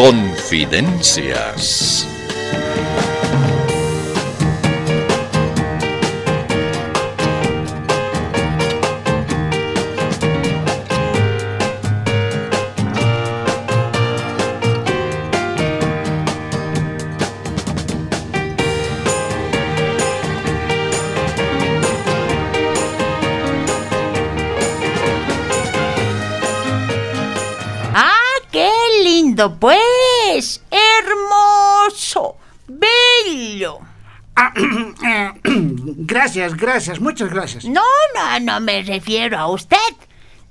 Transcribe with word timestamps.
Confidencias. 0.00 1.90
pues. 29.48 29.89
Gracias, 36.20 36.54
gracias, 36.54 37.00
muchas 37.00 37.30
gracias. 37.30 37.64
No, 37.64 37.80
no, 38.14 38.40
no 38.40 38.60
me 38.60 38.82
refiero 38.82 39.38
a 39.38 39.46
usted. 39.46 39.78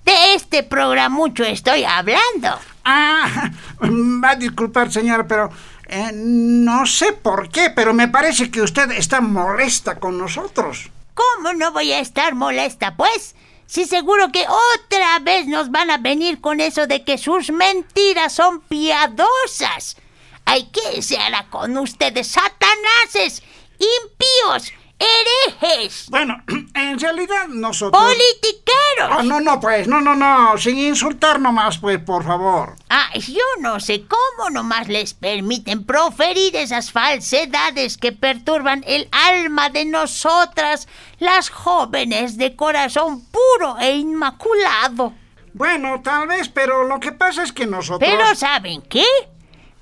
De 0.04 0.34
este 0.34 0.64
programa 0.64 1.16
mucho 1.16 1.44
estoy 1.44 1.84
hablando. 1.84 2.58
Ah, 2.84 3.52
va 3.84 4.32
a 4.32 4.36
disculpar, 4.36 4.92
señora, 4.92 5.28
pero 5.28 5.52
eh, 5.88 6.10
no 6.12 6.88
sé 6.88 7.14
por 7.14 7.50
qué, 7.50 7.70
pero 7.70 7.94
me 7.94 8.08
parece 8.08 8.50
que 8.50 8.64
usted 8.64 8.90
está 8.94 9.22
molesta 9.22 10.00
con 10.00 10.18
nosotros. 10.18 10.90
¿Cómo 11.14 11.54
no 11.54 11.72
voy 11.72 11.92
a 11.92 12.00
estar 12.00 12.34
molesta, 12.34 12.96
pues? 12.96 13.36
Sí, 13.68 13.86
seguro 13.86 14.32
que 14.32 14.48
otra 14.48 15.20
vez 15.20 15.46
nos 15.46 15.70
van 15.70 15.92
a 15.92 16.00
venir 16.00 16.42
con 16.42 16.62
eso 16.62 16.88
de 16.88 17.04
que 17.04 17.20
sus 17.20 17.52
mentiras 17.52 18.34
son 18.34 18.62
piadosas. 18.62 19.98
Hay 20.46 20.72
que 20.72 21.04
se 21.04 21.20
hará 21.20 21.48
con 21.52 21.78
ustedes, 21.78 22.30
satanases, 22.30 23.44
impíos, 23.78 24.74
herejes. 25.00 26.08
Bueno, 26.10 26.42
en 26.74 27.00
realidad 27.00 27.48
nosotros... 27.48 28.02
¡Politiqueros! 28.02 29.20
Oh, 29.20 29.24
no, 29.24 29.40
no, 29.40 29.60
pues, 29.60 29.88
no, 29.88 30.02
no, 30.02 30.16
no, 30.16 30.58
sin 30.58 30.78
insultar 30.78 31.40
nomás, 31.40 31.78
pues, 31.78 32.00
por 32.00 32.24
favor. 32.24 32.76
Ah, 32.90 33.10
yo 33.16 33.44
no 33.60 33.80
sé 33.80 34.06
cómo 34.08 34.50
nomás 34.50 34.88
les 34.88 35.14
permiten 35.14 35.86
proferir 35.86 36.56
esas 36.56 36.92
falsedades 36.92 37.98
que 37.98 38.12
perturban 38.12 38.84
el 38.86 39.08
alma 39.12 39.70
de 39.70 39.86
nosotras, 39.86 40.88
las 41.20 41.50
jóvenes 41.50 42.38
de 42.38 42.56
corazón 42.56 43.26
puro 43.26 43.78
e 43.80 43.96
inmaculado. 43.96 45.14
Bueno, 45.54 46.02
tal 46.04 46.28
vez, 46.28 46.50
pero 46.50 46.84
lo 46.84 47.00
que 47.00 47.12
pasa 47.12 47.44
es 47.44 47.52
que 47.52 47.66
nosotros... 47.66 48.10
Pero 48.10 48.36
¿saben 48.36 48.82
qué? 48.84 49.06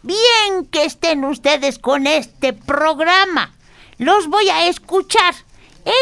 Bien 0.04 0.66
que 0.72 0.86
estén 0.86 1.26
ustedes 1.26 1.80
con 1.80 2.08
este 2.08 2.54
programa 2.54 3.57
los 3.98 4.28
voy 4.28 4.50
a 4.50 4.68
escuchar. 4.68 5.34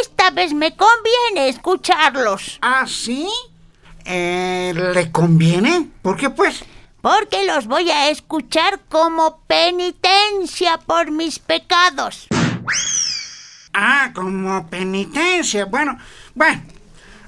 Esta 0.01 0.31
vez 0.31 0.53
me 0.53 0.75
conviene 0.75 1.49
escucharlos. 1.49 2.57
¿Ah, 2.61 2.85
sí? 2.87 3.27
Eh, 4.03 4.73
¿Le 4.93 5.11
conviene? 5.11 5.89
¿Por 6.01 6.17
qué, 6.17 6.29
pues? 6.29 6.63
Porque 7.01 7.45
los 7.45 7.67
voy 7.67 7.89
a 7.91 8.09
escuchar 8.09 8.79
como 8.89 9.39
penitencia 9.47 10.79
por 10.79 11.11
mis 11.11 11.37
pecados. 11.37 12.27
Ah, 13.73 14.11
como 14.13 14.67
penitencia. 14.67 15.65
Bueno, 15.65 15.97
bueno, 16.33 16.63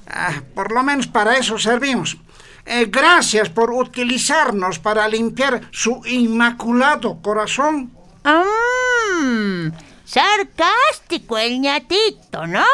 ah, 0.08 0.42
por 0.54 0.72
lo 0.72 0.82
menos 0.82 1.06
para 1.06 1.36
eso 1.36 1.58
servimos. 1.58 2.16
Eh, 2.64 2.86
gracias 2.90 3.48
por 3.48 3.70
utilizarnos 3.70 4.78
para 4.78 5.06
limpiar 5.08 5.68
su 5.70 6.02
inmaculado 6.04 7.22
corazón. 7.22 7.92
Ah, 8.24 9.70
Sarcástico 10.08 11.36
el 11.36 11.60
ñatito, 11.60 12.46
¿no? 12.46 12.64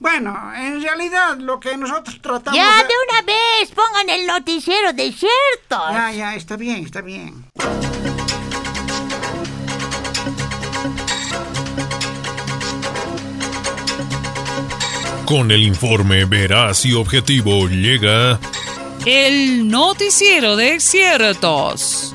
Bueno, 0.00 0.36
en 0.56 0.82
realidad 0.82 1.38
lo 1.38 1.60
que 1.60 1.76
nosotros 1.76 2.20
tratamos... 2.20 2.58
Ya, 2.58 2.82
de, 2.82 2.94
una 3.08 3.22
vez, 3.22 3.70
pongan 3.72 4.10
el 4.10 4.26
noticiero 4.26 4.92
de 4.92 5.12
cierto. 5.12 5.92
Ya, 5.92 6.10
ya, 6.10 6.34
está 6.34 6.56
bien, 6.56 6.84
está 6.84 7.00
bien. 7.00 7.44
Con 15.26 15.52
el 15.52 15.62
informe 15.62 16.24
veraz 16.24 16.84
y 16.86 16.94
objetivo 16.94 17.68
llega... 17.68 18.40
El 19.06 19.68
noticiero 19.68 20.56
de 20.56 20.80
ciertos. 20.80 22.12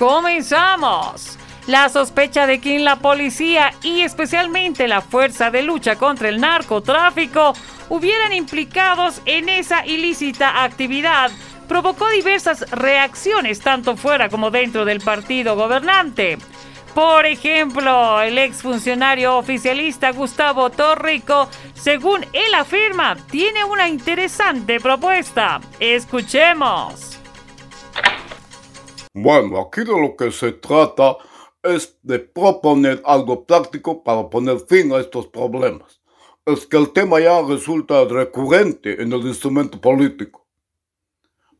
Comenzamos. 0.00 1.36
La 1.66 1.90
sospecha 1.90 2.46
de 2.46 2.58
que 2.58 2.78
la 2.78 2.96
policía 2.96 3.74
y 3.82 4.00
especialmente 4.00 4.88
la 4.88 5.02
Fuerza 5.02 5.50
de 5.50 5.60
Lucha 5.60 5.96
contra 5.96 6.30
el 6.30 6.40
Narcotráfico 6.40 7.52
hubieran 7.90 8.32
implicados 8.32 9.20
en 9.26 9.50
esa 9.50 9.84
ilícita 9.84 10.64
actividad 10.64 11.30
provocó 11.68 12.08
diversas 12.08 12.62
reacciones 12.70 13.60
tanto 13.60 13.94
fuera 13.94 14.30
como 14.30 14.50
dentro 14.50 14.86
del 14.86 15.02
partido 15.02 15.54
gobernante. 15.54 16.38
Por 16.94 17.26
ejemplo, 17.26 18.22
el 18.22 18.38
exfuncionario 18.38 19.36
oficialista 19.36 20.12
Gustavo 20.12 20.70
Torrico, 20.70 21.50
según 21.74 22.24
él 22.32 22.54
afirma, 22.54 23.16
tiene 23.30 23.64
una 23.64 23.86
interesante 23.86 24.80
propuesta. 24.80 25.60
Escuchemos. 25.78 27.19
Bueno, 29.12 29.60
aquí 29.60 29.80
de 29.80 30.00
lo 30.00 30.14
que 30.16 30.30
se 30.30 30.52
trata 30.52 31.16
es 31.64 31.98
de 32.02 32.20
proponer 32.20 33.02
algo 33.04 33.44
práctico 33.44 34.04
para 34.04 34.30
poner 34.30 34.60
fin 34.60 34.92
a 34.92 34.98
estos 34.98 35.26
problemas. 35.26 36.00
Es 36.46 36.64
que 36.64 36.76
el 36.76 36.92
tema 36.92 37.18
ya 37.18 37.42
resulta 37.42 38.04
recurrente 38.04 39.02
en 39.02 39.12
el 39.12 39.26
instrumento 39.26 39.80
político. 39.80 40.46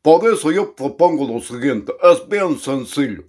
Por 0.00 0.32
eso 0.32 0.52
yo 0.52 0.76
propongo 0.76 1.26
lo 1.26 1.40
siguiente, 1.40 1.92
es 2.04 2.26
bien 2.28 2.56
sencillo. 2.56 3.24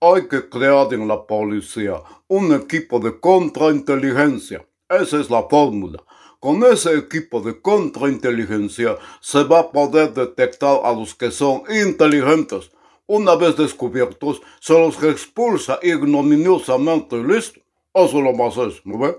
Hay 0.00 0.26
que 0.26 0.48
crear 0.48 0.92
en 0.94 1.06
la 1.06 1.26
policía 1.26 2.02
un 2.28 2.54
equipo 2.54 2.98
de 2.98 3.20
contrainteligencia. 3.20 4.66
Esa 4.88 5.20
es 5.20 5.28
la 5.28 5.42
fórmula. 5.42 6.02
Con 6.40 6.64
ese 6.64 6.96
equipo 6.96 7.42
de 7.42 7.60
contrainteligencia 7.60 8.96
se 9.20 9.44
va 9.44 9.60
a 9.60 9.70
poder 9.70 10.14
detectar 10.14 10.80
a 10.82 10.92
los 10.94 11.14
que 11.14 11.30
son 11.30 11.62
inteligentes 11.68 12.70
una 13.10 13.34
vez 13.34 13.56
descubiertos, 13.56 14.40
se 14.60 14.72
los 14.72 15.02
expulsa 15.02 15.80
ignominiosamente 15.82 17.16
y 17.16 17.24
listo. 17.24 17.60
Eso 17.92 18.22
lo 18.22 18.32
más 18.32 18.56
es, 18.56 18.86
¿no 18.86 18.98
ve? 19.00 19.18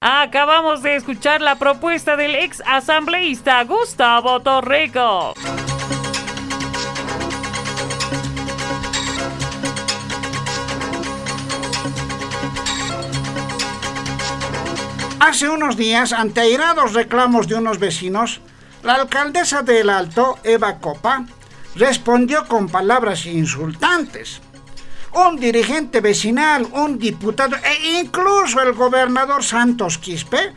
Acabamos 0.00 0.82
de 0.82 0.96
escuchar 0.96 1.42
la 1.42 1.56
propuesta 1.56 2.16
del 2.16 2.34
ex 2.34 2.62
asambleísta 2.64 3.62
Gustavo 3.64 4.40
Torrico. 4.40 5.34
Hace 15.20 15.50
unos 15.50 15.76
días, 15.76 16.14
ante 16.14 16.40
airados 16.40 16.94
reclamos 16.94 17.48
de 17.48 17.56
unos 17.56 17.78
vecinos, 17.78 18.40
la 18.82 18.94
alcaldesa 18.94 19.62
del 19.62 19.90
Alto, 19.90 20.38
Eva 20.44 20.78
Copa, 20.78 21.26
respondió 21.76 22.46
con 22.46 22.68
palabras 22.68 23.26
insultantes. 23.26 24.40
Un 25.12 25.36
dirigente 25.36 26.00
vecinal, 26.00 26.66
un 26.72 26.98
diputado 26.98 27.56
e 27.56 28.00
incluso 28.00 28.60
el 28.60 28.72
gobernador 28.72 29.42
Santos 29.42 29.98
Quispe 29.98 30.52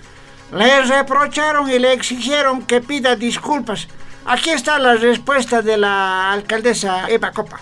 le 0.52 0.82
reprocharon 0.82 1.70
y 1.70 1.80
le 1.80 1.94
exigieron 1.94 2.64
que 2.64 2.82
pida 2.82 3.16
disculpas. 3.16 3.88
Aquí 4.26 4.50
está 4.50 4.80
la 4.80 4.96
respuesta 4.96 5.62
de 5.62 5.78
la 5.78 6.32
alcaldesa 6.32 7.10
Eva 7.10 7.32
Copa. 7.32 7.62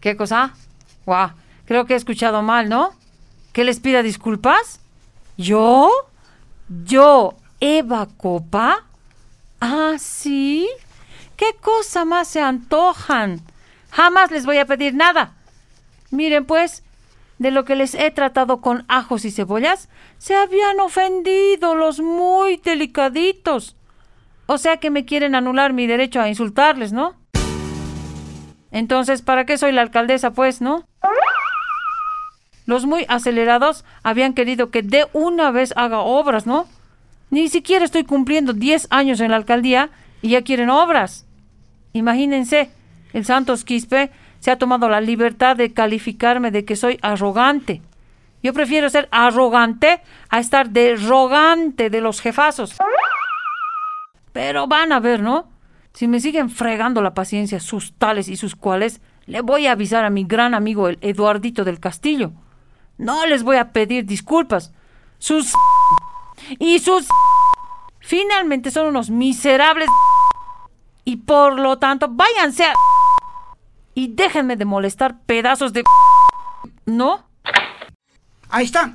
¿Qué 0.00 0.16
cosa? 0.16 0.52
Guau, 1.06 1.30
creo 1.66 1.86
que 1.86 1.94
he 1.94 1.96
escuchado 1.96 2.42
mal, 2.42 2.68
¿no? 2.68 2.90
¿Que 3.52 3.64
les 3.64 3.80
pida 3.80 4.02
disculpas? 4.02 4.80
¿Yo? 5.36 5.90
¿Yo, 6.84 7.36
Eva 7.60 8.08
Copa? 8.16 8.84
¿Ah, 9.60 9.94
sí? 9.98 10.68
¿Qué 11.36 11.54
cosa 11.60 12.04
más 12.04 12.28
se 12.28 12.40
antojan? 12.40 13.40
Jamás 13.90 14.30
les 14.30 14.46
voy 14.46 14.58
a 14.58 14.66
pedir 14.66 14.94
nada. 14.94 15.34
Miren, 16.10 16.44
pues, 16.44 16.84
de 17.38 17.50
lo 17.50 17.64
que 17.64 17.74
les 17.74 17.94
he 17.94 18.10
tratado 18.10 18.60
con 18.60 18.84
ajos 18.88 19.24
y 19.24 19.30
cebollas, 19.30 19.88
se 20.18 20.36
habían 20.36 20.78
ofendido 20.80 21.74
los 21.74 22.00
muy 22.00 22.56
delicaditos. 22.56 23.76
O 24.46 24.58
sea 24.58 24.76
que 24.76 24.90
me 24.90 25.04
quieren 25.04 25.34
anular 25.34 25.72
mi 25.72 25.86
derecho 25.86 26.20
a 26.20 26.28
insultarles, 26.28 26.92
¿no? 26.92 27.14
Entonces, 28.70 29.22
¿para 29.22 29.46
qué 29.46 29.58
soy 29.58 29.72
la 29.72 29.82
alcaldesa, 29.82 30.32
pues, 30.32 30.60
no? 30.60 30.86
Los 32.66 32.86
muy 32.86 33.04
acelerados 33.08 33.84
habían 34.02 34.34
querido 34.34 34.70
que 34.70 34.82
de 34.82 35.06
una 35.12 35.50
vez 35.50 35.72
haga 35.76 36.00
obras, 36.00 36.46
¿no? 36.46 36.66
Ni 37.30 37.48
siquiera 37.48 37.84
estoy 37.84 38.04
cumpliendo 38.04 38.52
10 38.52 38.88
años 38.90 39.20
en 39.20 39.30
la 39.30 39.36
alcaldía 39.36 39.90
y 40.24 40.30
ya 40.30 40.42
quieren 40.42 40.70
obras. 40.70 41.26
Imagínense, 41.92 42.70
el 43.12 43.26
Santos 43.26 43.62
Quispe 43.62 44.10
se 44.40 44.50
ha 44.50 44.56
tomado 44.56 44.88
la 44.88 45.02
libertad 45.02 45.54
de 45.54 45.74
calificarme 45.74 46.50
de 46.50 46.64
que 46.64 46.76
soy 46.76 46.98
arrogante. 47.02 47.82
Yo 48.42 48.54
prefiero 48.54 48.88
ser 48.88 49.06
arrogante 49.12 50.00
a 50.30 50.40
estar 50.40 50.70
derrogante 50.70 51.90
de 51.90 52.00
los 52.00 52.22
jefazos. 52.22 52.74
Pero 54.32 54.66
van 54.66 54.92
a 54.92 55.00
ver, 55.00 55.20
¿no? 55.20 55.46
Si 55.92 56.08
me 56.08 56.20
siguen 56.20 56.48
fregando 56.48 57.02
la 57.02 57.12
paciencia 57.12 57.60
sus 57.60 57.92
tales 57.92 58.28
y 58.28 58.36
sus 58.36 58.56
cuales, 58.56 59.02
le 59.26 59.42
voy 59.42 59.66
a 59.66 59.72
avisar 59.72 60.06
a 60.06 60.10
mi 60.10 60.24
gran 60.24 60.54
amigo 60.54 60.88
el 60.88 60.96
Eduardito 61.02 61.64
del 61.64 61.80
Castillo. 61.80 62.32
No 62.96 63.26
les 63.26 63.42
voy 63.42 63.58
a 63.58 63.72
pedir 63.72 64.06
disculpas. 64.06 64.72
Sus 65.18 65.52
y 66.58 66.78
sus 66.78 67.08
finalmente 68.00 68.70
son 68.70 68.86
unos 68.86 69.10
miserables 69.10 69.88
y 71.04 71.16
por 71.16 71.58
lo 71.58 71.78
tanto 71.78 72.08
váyanse 72.10 72.64
a 72.64 72.74
y 73.94 74.08
déjenme 74.08 74.56
de 74.56 74.64
molestar 74.64 75.20
pedazos 75.26 75.72
de 75.72 75.84
¿no? 76.86 77.24
Ahí 78.48 78.66
está. 78.66 78.94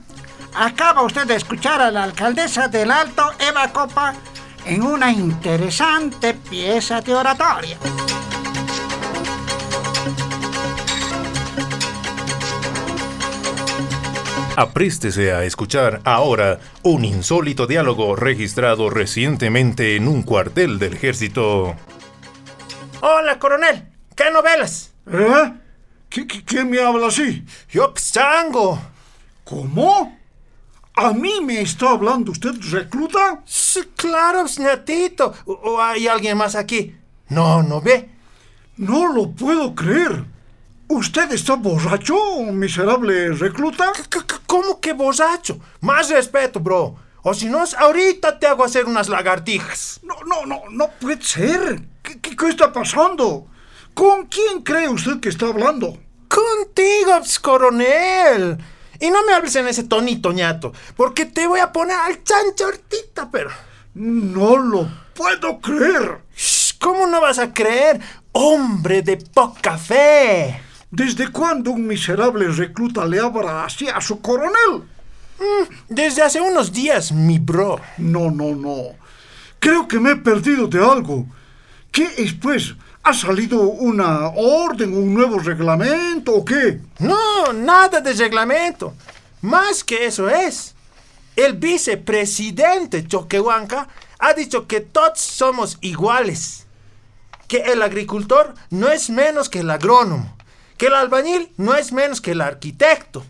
Acaba 0.56 1.04
usted 1.04 1.26
de 1.28 1.36
escuchar 1.36 1.82
a 1.82 1.92
la 1.92 2.04
alcaldesa 2.04 2.68
del 2.68 2.92
Alto, 2.92 3.32
Eva 3.40 3.72
Copa, 3.72 4.14
en 4.66 4.82
una 4.82 5.12
interesante 5.12 6.34
pieza 6.34 7.02
de 7.02 7.14
oratoria. 7.14 7.78
Apréstese 14.56 15.32
a 15.32 15.46
escuchar 15.46 16.02
ahora 16.04 16.60
un 16.84 17.06
insólito 17.06 17.66
diálogo 17.66 18.18
registrado 18.18 18.90
recientemente 18.90 19.96
en 19.96 20.10
un 20.10 20.24
cuartel 20.24 20.80
del 20.80 20.94
ejército. 20.94 21.76
Hola, 23.02 23.40
coronel. 23.40 23.88
¿Qué 24.16 24.30
novelas? 24.32 24.92
¿Eh? 25.08 25.54
¿Qui- 26.10 26.28
qui- 26.28 26.44
¿Quién 26.46 26.70
me 26.70 26.82
habla 26.82 27.08
así? 27.08 27.46
Yo 27.70 27.94
Psango. 27.96 28.80
¿Cómo? 29.44 30.18
¿A 30.96 31.14
mí 31.14 31.40
me 31.42 31.62
está 31.62 31.92
hablando 31.92 32.32
usted 32.32 32.52
recluta? 32.72 33.42
Sí, 33.46 33.82
claro, 33.96 34.48
señorito. 34.48 35.34
¿O, 35.46 35.54
o 35.54 35.82
hay 35.82 36.08
alguien 36.08 36.38
más 36.38 36.56
aquí? 36.56 36.96
No, 37.30 37.64
no 37.64 37.80
ve. 37.82 38.10
No 38.78 39.08
lo 39.12 39.32
puedo 39.32 39.74
creer. 39.76 40.26
¿Usted 40.88 41.32
está 41.32 41.54
borracho, 41.56 42.16
miserable 42.52 43.30
recluta? 43.34 43.94
C- 43.94 44.20
¿Cómo 44.48 44.82
que 44.82 44.94
borracho? 44.94 45.60
Más 45.82 46.10
respeto, 46.10 46.60
bro. 46.60 46.96
O 47.22 47.34
si 47.34 47.46
no, 47.48 47.64
ahorita 47.78 48.40
te 48.40 48.48
hago 48.48 48.64
hacer 48.64 48.86
unas 48.86 49.08
lagartijas. 49.10 50.00
No, 50.04 50.16
no, 50.26 50.46
no, 50.46 50.62
no 50.72 50.90
puede 51.00 51.22
ser. 51.22 51.82
¿Qué, 52.40 52.48
está 52.48 52.72
pasando? 52.72 53.48
¿Con 53.94 54.28
quién 54.28 54.62
cree 54.64 54.88
usted 54.88 55.20
que 55.20 55.28
está 55.28 55.48
hablando? 55.48 55.98
Contigo, 56.30 57.20
ps, 57.22 57.38
coronel. 57.40 58.58
Y 58.98 59.10
no 59.10 59.26
me 59.26 59.34
hables 59.34 59.56
en 59.58 59.68
ese 59.68 59.84
tonito, 59.84 60.32
ñato, 60.32 60.72
porque 60.96 61.26
te 61.26 61.48
voy 61.48 61.60
a 61.60 61.74
poner 61.74 61.98
al 61.98 62.24
chancho 62.24 62.66
ahorita, 62.66 63.30
pero... 63.30 63.50
No 63.94 64.56
lo 64.56 64.90
puedo 65.14 65.60
creer. 65.60 66.20
¿Cómo 66.80 67.08
no 67.08 67.20
vas 67.20 67.40
a 67.40 67.54
creer? 67.54 68.00
Hombre 68.32 69.02
de 69.02 69.18
poca 69.18 69.78
fe. 69.78 70.62
¿Desde 70.90 71.30
cuándo 71.32 71.72
un 71.72 71.86
miserable 71.86 72.48
recluta 72.48 73.06
le 73.06 73.20
habla 73.20 73.66
así 73.66 73.90
a 73.90 74.00
su 74.00 74.22
coronel? 74.22 74.88
Desde 75.90 76.22
hace 76.22 76.40
unos 76.40 76.72
días, 76.72 77.12
mi 77.12 77.38
bro. 77.38 77.82
No, 77.98 78.32
no, 78.32 78.56
no. 78.56 78.96
Creo 79.60 79.88
que 79.90 80.00
me 80.00 80.12
he 80.12 80.16
perdido 80.16 80.68
de 80.68 80.80
algo. 80.80 81.26
¿Qué 81.92 82.08
es, 82.18 82.34
pues? 82.34 82.76
¿Ha 83.04 83.14
salido 83.14 83.62
una 83.62 84.28
orden, 84.30 84.96
un 84.96 85.14
nuevo 85.14 85.40
reglamento 85.40 86.34
o 86.34 86.46
qué? 86.46 86.80
No, 87.00 87.54
nada 87.54 88.02
de 88.02 88.14
reglamento. 88.14 88.94
Más 89.42 89.84
que 89.84 90.06
eso 90.06 90.30
es. 90.30 90.76
El 91.36 91.54
vicepresidente 91.54 93.08
Choquehuanca 93.08 93.88
ha 94.20 94.34
dicho 94.34 94.68
que 94.68 94.82
todos 94.82 95.20
somos 95.20 95.78
iguales. 95.82 96.68
Que 97.48 97.60
el 97.72 97.82
agricultor 97.82 98.54
no 98.70 98.90
es 98.90 99.10
menos 99.10 99.50
que 99.50 99.60
el 99.60 99.72
agrónomo. 99.72 100.36
Que 100.78 100.88
el 100.88 100.94
albañil 100.94 101.52
no 101.58 101.76
es 101.76 101.92
menos 101.92 102.22
que 102.22 102.32
el 102.32 102.42
arquitecto. 102.42 103.26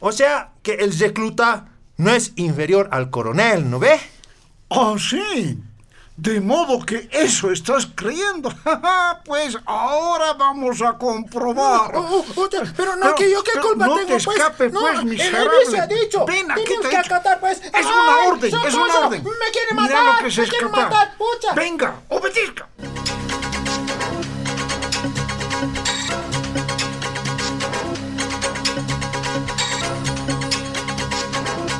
O 0.00 0.12
sea, 0.12 0.50
que 0.62 0.74
el 0.74 0.98
recluta 0.98 1.68
no 1.96 2.10
es 2.10 2.32
inferior 2.36 2.88
al 2.92 3.10
coronel, 3.10 3.70
¿no 3.70 3.78
ve? 3.78 3.98
Ah, 4.68 4.96
sí. 4.98 5.62
De 6.16 6.40
modo 6.40 6.84
que 6.84 7.08
eso 7.10 7.50
estás 7.50 7.88
creyendo. 7.94 8.52
pues 9.24 9.56
ahora 9.64 10.34
vamos 10.34 10.82
a 10.82 10.98
comprobar. 10.98 11.96
Oh, 11.96 12.24
oh, 12.36 12.40
oye, 12.42 12.58
pero 12.76 12.96
no, 12.96 13.14
que 13.14 13.30
yo 13.30 13.42
qué 13.42 13.52
pero 13.54 13.68
culpa 13.68 13.86
no 13.86 13.94
tengo, 13.96 14.16
te 14.18 14.24
pues. 14.24 14.36
escapes, 14.36 14.72
no, 14.72 14.80
pues, 14.80 14.98
el 14.98 15.04
miserable. 15.06 15.50
vice 15.64 15.80
ha 15.80 15.86
dicho. 15.86 16.26
Ven, 16.26 16.50
aquí 16.50 16.64
te 16.82 16.88
que 16.88 16.96
acatar, 16.96 17.40
pues. 17.40 17.62
Es 17.62 17.86
una 17.86 18.14
¡Ay, 18.14 18.28
orden, 18.28 18.54
es 18.54 18.74
una 18.74 18.98
orden. 18.98 19.24
Me 19.24 19.50
quiere 19.52 19.68
Mira 19.72 19.82
matar, 19.82 20.04
lo 20.04 20.18
que 20.20 20.26
es 20.28 20.38
me 20.38 20.48
quiere 20.48 20.68
matar, 20.68 21.16
pucha. 21.16 21.54
Venga, 21.54 21.94
obedezca. 22.08 22.68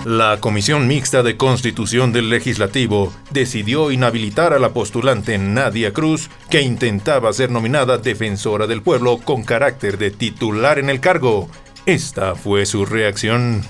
La 0.05 0.41
Comisión 0.41 0.89
Mixta 0.89 1.23
de 1.23 1.37
Constitución 1.37 2.13
del 2.13 2.29
Legislativo 2.29 3.13
decidió 3.31 3.93
inhabilitar 3.93 4.53
a 4.53 4.59
la 4.59 4.73
postulante 4.73 5.39
Nadia 5.39 5.93
Cruz, 5.93 6.29
que 6.51 6.61
intentaba 6.61 7.33
ser 7.33 7.53
nominada 7.53 7.99
defensora 7.99 8.67
del 8.67 8.83
pueblo 8.83 9.19
con 9.19 9.45
carácter 9.45 9.99
de 9.99 10.11
titular 10.11 10.81
en 10.81 10.91
el 10.91 10.99
cargo. 10.99 11.49
Esta 11.87 12.35
fue 12.35 12.67
su 12.67 12.85
reacción. 12.85 13.63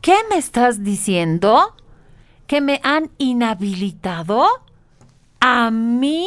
¿Qué 0.00 0.16
me 0.28 0.38
estás 0.38 0.82
diciendo? 0.82 1.76
¿Que 2.48 2.60
me 2.60 2.80
han 2.82 3.12
inhabilitado? 3.18 4.44
¿A 5.38 5.70
mí? 5.70 6.26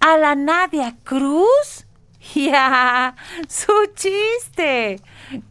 ¿A 0.00 0.18
la 0.18 0.34
Nadia 0.34 0.96
Cruz? 1.02 1.86
Ya, 2.34 3.16
su 3.48 3.72
chiste. 3.96 5.00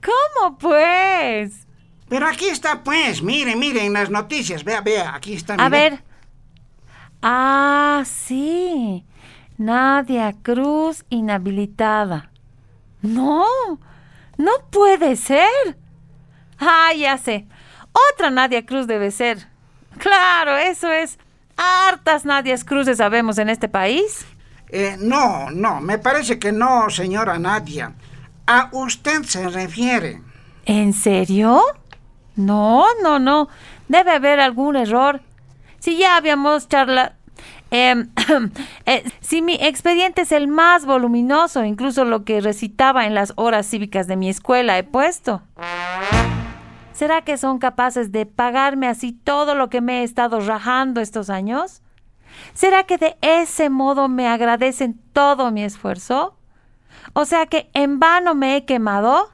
¿Cómo 0.02 0.58
pues? 0.58 1.68
Pero 2.12 2.28
aquí 2.28 2.50
está, 2.50 2.84
pues, 2.84 3.24
mire, 3.24 3.56
mire, 3.56 3.86
en 3.86 3.94
las 3.94 4.10
noticias, 4.10 4.66
vea, 4.66 4.82
vea, 4.82 5.16
aquí 5.16 5.34
está. 5.34 5.54
A 5.54 5.70
ver. 5.70 6.04
Ah, 7.22 8.04
sí. 8.06 9.06
Nadia 9.58 10.36
Cruz 10.44 11.06
inhabilitada. 11.10 12.30
No, 13.02 13.46
no 14.36 14.52
puede 14.72 15.16
ser. 15.16 15.48
Ah, 16.60 16.92
ya 16.98 17.18
sé. 17.18 17.48
Otra 18.12 18.30
Nadia 18.30 18.66
Cruz 18.66 18.88
debe 18.88 19.10
ser. 19.12 19.48
Claro, 19.98 20.58
eso 20.58 20.92
es. 20.92 21.18
Hartas 21.56 22.26
Nadias 22.26 22.66
Cruces 22.66 22.98
sabemos 22.98 23.38
en 23.38 23.48
este 23.48 23.70
país. 23.70 24.26
Eh, 24.68 24.98
no, 25.00 25.50
no, 25.52 25.80
me 25.80 25.98
parece 25.98 26.38
que 26.40 26.52
no, 26.52 26.90
señora 26.90 27.40
Nadia. 27.40 27.94
A 28.48 28.68
usted 28.74 29.24
se 29.24 29.48
refiere. 29.48 30.22
¿En 30.66 30.92
serio? 30.92 31.64
No, 32.36 32.86
no, 33.04 33.20
no. 33.20 33.50
Debe 33.88 34.12
haber 34.12 34.40
algún 34.40 34.76
error. 34.76 35.22
Si 35.80 35.98
ya 35.98 36.16
habíamos 36.16 36.68
charlado... 36.68 37.14
si 39.22 39.42
mi 39.42 39.56
expediente 39.56 40.22
es 40.22 40.32
el 40.34 40.48
más 40.50 40.86
voluminoso, 40.86 41.64
incluso 41.64 42.04
lo 42.04 42.26
que 42.26 42.42
recitaba 42.42 43.06
en 43.06 43.16
las 43.16 43.32
horas 43.38 43.66
cívicas 43.68 44.08
de 44.08 44.18
mi 44.18 44.30
escuela 44.30 44.78
he 44.78 44.84
puesto. 44.84 45.42
¿Será 46.94 47.22
que 47.22 47.38
son 47.38 47.60
capaces 47.60 48.12
de 48.12 48.26
pagarme 48.26 48.88
así 48.88 49.14
todo 49.14 49.56
lo 49.56 49.70
que 49.70 49.82
me 49.82 50.02
he 50.02 50.04
estado 50.04 50.42
rajando 50.42 51.00
estos 51.00 51.30
años? 51.30 51.82
¿Será 52.54 52.84
que 52.84 52.98
de 52.98 53.18
ese 53.22 53.70
modo 53.70 54.10
me 54.10 54.28
agradecen 54.28 55.00
todo 55.14 55.52
mi 55.52 55.64
esfuerzo? 55.64 56.36
O 57.14 57.26
sea 57.26 57.46
que 57.46 57.70
en 57.74 58.00
vano 58.00 58.36
me 58.36 58.58
he 58.58 58.66
quemado. 58.66 59.30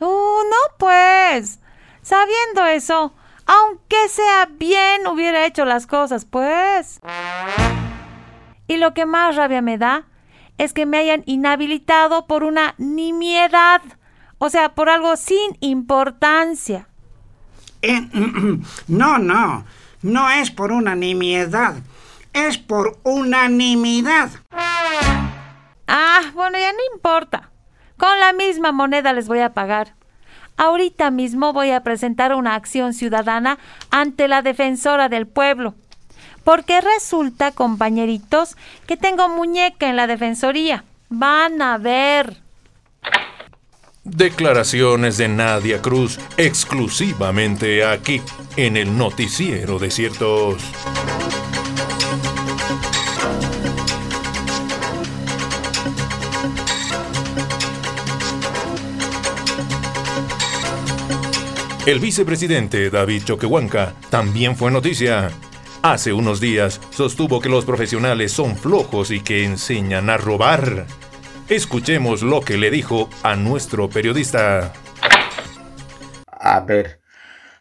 Uh, 0.00 0.06
no 0.06 0.76
pues. 0.78 1.60
Sabiendo 2.02 2.64
eso, 2.66 3.12
aunque 3.46 4.08
sea 4.08 4.48
bien, 4.50 5.06
hubiera 5.06 5.44
hecho 5.44 5.64
las 5.64 5.86
cosas, 5.86 6.24
pues. 6.24 7.00
Y 8.66 8.76
lo 8.76 8.94
que 8.94 9.06
más 9.06 9.36
rabia 9.36 9.62
me 9.62 9.78
da 9.78 10.04
es 10.58 10.72
que 10.72 10.86
me 10.86 10.98
hayan 10.98 11.22
inhabilitado 11.26 12.26
por 12.26 12.44
una 12.44 12.74
nimiedad. 12.78 13.82
O 14.38 14.50
sea, 14.50 14.74
por 14.74 14.88
algo 14.88 15.16
sin 15.16 15.56
importancia. 15.60 16.86
Eh, 17.82 18.08
no, 18.88 19.18
no, 19.18 19.64
no 20.02 20.30
es 20.30 20.50
por 20.50 20.72
unanimidad, 20.72 21.76
es 22.32 22.58
por 22.58 22.98
unanimidad. 23.02 24.30
Ah, 25.86 26.20
bueno, 26.34 26.58
ya 26.58 26.72
no 26.72 26.78
importa. 26.94 27.50
Con 27.96 28.18
la 28.20 28.32
misma 28.32 28.72
moneda 28.72 29.12
les 29.12 29.28
voy 29.28 29.40
a 29.40 29.52
pagar. 29.52 29.94
Ahorita 30.56 31.10
mismo 31.10 31.52
voy 31.52 31.70
a 31.70 31.82
presentar 31.82 32.34
una 32.34 32.54
acción 32.54 32.94
ciudadana 32.94 33.58
ante 33.90 34.28
la 34.28 34.42
defensora 34.42 35.08
del 35.08 35.26
pueblo. 35.26 35.74
Porque 36.44 36.80
resulta, 36.80 37.52
compañeritos, 37.52 38.56
que 38.86 38.96
tengo 38.96 39.28
muñeca 39.28 39.88
en 39.88 39.96
la 39.96 40.06
defensoría. 40.06 40.84
Van 41.08 41.60
a 41.62 41.78
ver. 41.78 42.36
Declaraciones 44.04 45.18
de 45.18 45.28
Nadia 45.28 45.82
Cruz 45.82 46.18
exclusivamente 46.36 47.84
aquí, 47.84 48.22
en 48.56 48.76
el 48.76 48.96
noticiero 48.96 49.78
de 49.78 49.90
ciertos. 49.90 50.62
El 61.86 61.98
vicepresidente 61.98 62.90
David 62.90 63.22
Choquehuanca 63.24 63.94
también 64.10 64.54
fue 64.54 64.70
noticia. 64.70 65.30
Hace 65.80 66.12
unos 66.12 66.38
días 66.38 66.78
sostuvo 66.90 67.40
que 67.40 67.48
los 67.48 67.64
profesionales 67.64 68.32
son 68.32 68.54
flojos 68.54 69.10
y 69.10 69.20
que 69.20 69.44
enseñan 69.44 70.10
a 70.10 70.18
robar. 70.18 70.86
Escuchemos 71.48 72.20
lo 72.22 72.42
que 72.42 72.58
le 72.58 72.70
dijo 72.70 73.08
a 73.22 73.34
nuestro 73.34 73.88
periodista. 73.88 74.74
A 76.26 76.60
ver, 76.60 77.00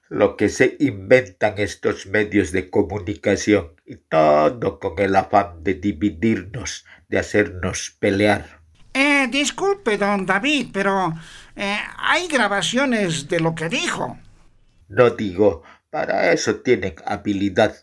lo 0.10 0.36
que 0.36 0.50
se 0.50 0.76
inventan 0.82 1.54
estos 1.58 2.06
medios 2.06 2.52
de 2.52 2.70
comunicación 2.70 3.72
y 3.86 3.96
todo 3.96 4.80
con 4.80 5.00
el 5.00 5.16
afán 5.16 5.64
de 5.64 5.76
dividirnos, 5.76 6.86
de 7.08 7.20
hacernos 7.20 7.96
pelear. 7.98 8.59
Eh, 9.20 9.28
disculpe, 9.28 9.98
don 9.98 10.26
David, 10.26 10.68
pero 10.72 11.14
eh, 11.56 11.78
hay 11.98 12.28
grabaciones 12.28 13.28
de 13.28 13.42
lo 13.42 13.54
que 13.54 13.68
dijo. 13.68 14.18
No 14.88 15.10
digo, 15.10 15.64
para 15.90 16.32
eso 16.32 16.62
tienen 16.62 16.96
habilidad. 17.06 17.76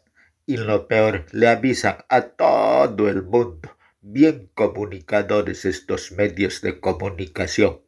Y 0.47 0.57
lo 0.57 0.88
peor, 0.88 1.26
le 1.33 1.49
avisan 1.49 1.99
a 2.09 2.23
todo 2.23 3.09
el 3.09 3.23
mundo. 3.23 3.76
Bien 4.00 4.49
comunicadores 4.55 5.66
estos 5.66 6.12
medios 6.12 6.62
de 6.62 6.81
comunicación. 6.81 7.81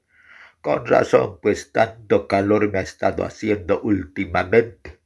Con 0.60 0.84
razón, 0.84 1.38
pues 1.40 1.72
tanto 1.72 2.28
calor 2.28 2.70
me 2.70 2.80
ha 2.80 2.82
estado 2.82 3.24
haciendo 3.24 3.80
últimamente. 3.80 5.00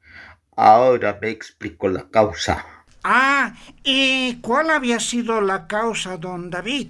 Ahora 0.57 1.19
me 1.21 1.29
explico 1.29 1.89
la 1.89 2.09
causa. 2.11 2.67
Ah, 3.05 3.55
¿y 3.85 4.41
cuál 4.41 4.71
había 4.71 4.99
sido 4.99 5.41
la 5.41 5.69
causa, 5.69 6.17
don 6.17 6.51
David? 6.51 6.89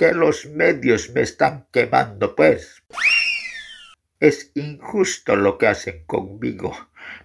Que 0.00 0.14
los 0.14 0.46
medios 0.46 1.10
me 1.10 1.20
están 1.20 1.66
quemando, 1.70 2.34
pues. 2.34 2.82
Es 4.18 4.50
injusto 4.54 5.36
lo 5.36 5.58
que 5.58 5.66
hacen 5.66 6.06
conmigo. 6.06 6.74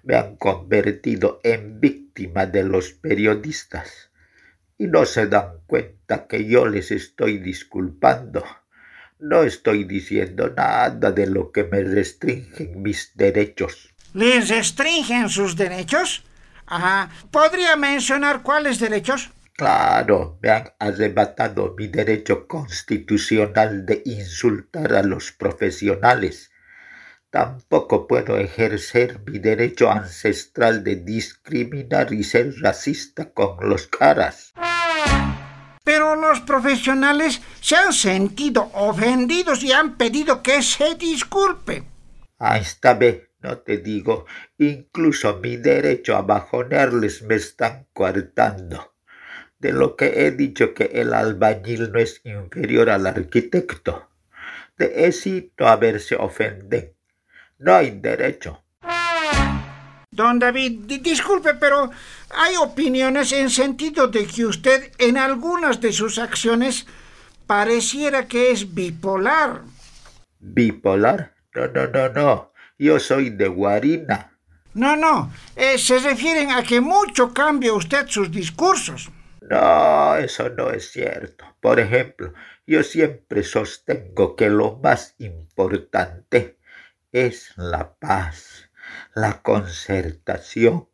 Me 0.04 0.18
han 0.18 0.36
convertido 0.36 1.40
en 1.46 1.80
víctima 1.80 2.46
de 2.48 2.64
los 2.64 2.92
periodistas. 2.92 4.12
Y 4.78 4.88
no 4.88 5.06
se 5.06 5.28
dan 5.28 5.62
cuenta 5.68 6.28
que 6.28 6.44
yo 6.44 6.68
les 6.68 6.92
estoy 6.92 7.38
disculpando. 7.38 8.44
No 9.20 9.44
estoy 9.44 9.86
diciendo 9.86 10.50
nada 10.50 11.14
de 11.14 11.28
lo 11.28 11.54
que 11.54 11.64
me 11.64 11.82
restringen 11.82 12.82
mis 12.82 13.16
derechos. 13.16 13.94
¿Les 14.14 14.50
restringen 14.50 15.30
sus 15.30 15.56
derechos? 15.56 16.26
Ajá. 16.66 17.10
¿Podría 17.32 17.78
mencionar 17.78 18.44
cuáles 18.44 18.80
derechos? 18.80 19.32
Claro, 19.58 20.38
me 20.42 20.50
han 20.50 20.74
arrebatado 20.80 21.76
mi 21.78 21.88
derecho 21.88 22.46
constitucional 22.46 23.86
de 23.86 24.02
insultar 24.04 24.94
a 24.94 25.02
los 25.02 25.32
profesionales. 25.32 26.52
Tampoco 27.30 28.06
puedo 28.06 28.38
ejercer 28.38 29.22
mi 29.26 29.40
derecho 29.40 29.90
ancestral 29.90 30.84
de 30.84 30.98
discriminar 30.98 32.12
y 32.12 32.26
ser 32.26 32.54
racista 32.60 33.32
con 33.32 33.70
los 33.70 33.88
caras. 33.88 34.52
Pero 35.86 36.18
los 36.18 36.42
profesionales 36.42 37.42
se 37.62 37.78
han 37.78 37.94
sentido 37.94 38.70
ofendidos 38.74 39.64
y 39.64 39.72
han 39.72 39.96
pedido 39.96 40.44
que 40.44 40.62
se 40.62 40.96
disculpe. 40.96 41.84
Ah, 42.40 42.58
esta 42.58 42.94
vez 42.94 43.30
no 43.40 43.60
te 43.60 43.78
digo, 43.78 44.26
incluso 44.58 45.38
mi 45.38 45.56
derecho 45.56 46.18
a 46.18 46.24
bajonearles 46.24 47.22
me 47.22 47.36
están 47.36 47.88
coartando 47.94 48.95
de 49.66 49.74
lo 49.74 49.96
que 49.96 50.28
he 50.28 50.30
dicho 50.30 50.76
que 50.76 50.92
el 50.94 51.12
albañil 51.12 51.92
no 51.92 51.98
es 51.98 52.22
inferior 52.24 52.88
al 52.88 53.08
arquitecto. 53.08 54.08
De 54.78 55.08
eso 55.08 55.32
a 55.58 55.76
ver 55.76 56.00
se 56.00 56.16
ofenden. 56.16 56.94
No 57.58 57.74
hay 57.74 57.90
derecho. 58.00 58.64
Don 60.12 60.38
David, 60.38 60.82
disculpe, 61.02 61.56
pero 61.56 61.90
hay 62.30 62.56
opiniones 62.58 63.32
en 63.32 63.50
sentido 63.50 64.06
de 64.08 64.28
que 64.28 64.46
usted 64.46 64.92
en 65.00 65.18
algunas 65.18 65.82
de 65.82 65.92
sus 65.92 66.20
acciones 66.20 66.86
pareciera 67.48 68.28
que 68.28 68.52
es 68.52 68.76
bipolar. 68.76 69.64
¿Bipolar? 70.38 71.34
No, 71.56 71.66
no, 71.70 71.88
no, 71.88 72.10
no. 72.10 72.52
Yo 72.78 73.00
soy 73.00 73.32
de 73.32 73.48
Guarina. 73.48 74.32
No, 74.76 74.96
no. 74.96 75.32
Eh, 75.56 75.80
se 75.80 75.98
refieren 75.98 76.52
a 76.52 76.62
que 76.62 76.82
mucho 76.82 77.34
cambia 77.34 77.74
usted 77.74 78.06
sus 78.08 78.30
discursos. 78.30 79.10
No, 79.50 80.16
eso 80.16 80.50
no 80.50 80.72
es 80.72 80.92
cierto. 80.92 81.46
Por 81.62 81.80
ejemplo, 81.80 82.34
yo 82.66 82.82
siempre 82.82 83.44
sostengo 83.44 84.36
que 84.36 84.50
lo 84.50 84.78
más 84.78 85.14
importante 85.20 86.58
es 87.12 87.54
la 87.56 87.94
paz, 87.94 88.72
la 89.14 89.44
concertación, 89.44 90.90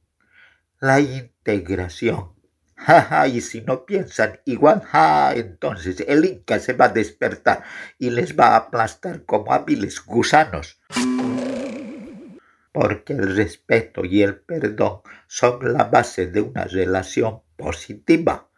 la 0.79 0.99
integración. 0.99 2.33
Ja, 2.83 3.27
y 3.27 3.41
si 3.41 3.61
no 3.61 3.85
piensan 3.85 4.39
igual, 4.43 4.81
ja, 4.81 5.33
entonces 5.35 6.03
el 6.07 6.25
Inca 6.25 6.57
se 6.57 6.73
va 6.73 6.85
a 6.85 6.89
despertar 6.89 7.63
y 7.99 8.09
les 8.09 8.35
va 8.35 8.47
a 8.47 8.55
aplastar 8.55 9.23
como 9.25 9.53
hábiles 9.53 10.03
gusanos. 10.03 10.81
Porque 12.71 13.13
el 13.13 13.35
respeto 13.35 14.05
y 14.05 14.21
el 14.21 14.39
perdón 14.39 15.01
son 15.27 15.73
la 15.73 15.85
base 15.85 16.27
de 16.27 16.41
una 16.41 16.63
relación 16.65 17.41
positiva. 17.55 18.49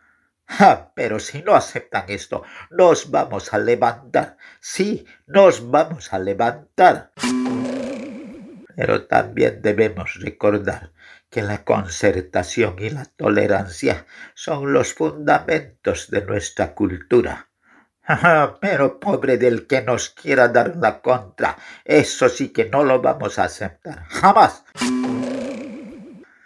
pero 0.95 1.19
si 1.19 1.41
no 1.41 1.55
aceptan 1.55 2.05
esto, 2.07 2.43
nos 2.69 3.09
vamos 3.11 3.53
a 3.53 3.57
levantar. 3.57 4.37
Sí, 4.59 5.05
nos 5.25 5.69
vamos 5.69 6.13
a 6.13 6.19
levantar. 6.19 7.11
Pero 8.75 9.05
también 9.05 9.61
debemos 9.61 10.15
recordar 10.19 10.91
que 11.29 11.41
la 11.41 11.63
concertación 11.63 12.75
y 12.79 12.89
la 12.89 13.05
tolerancia 13.05 14.05
son 14.35 14.73
los 14.73 14.93
fundamentos 14.93 16.09
de 16.09 16.25
nuestra 16.25 16.73
cultura. 16.75 17.49
Pero 18.61 18.99
pobre 18.99 19.37
del 19.37 19.67
que 19.67 19.81
nos 19.81 20.09
quiera 20.09 20.49
dar 20.49 20.75
la 20.75 21.01
contra, 21.01 21.57
eso 21.85 22.29
sí 22.29 22.49
que 22.49 22.65
no 22.65 22.83
lo 22.83 23.01
vamos 23.01 23.39
a 23.39 23.45
aceptar. 23.45 24.05
Jamás. 24.09 24.65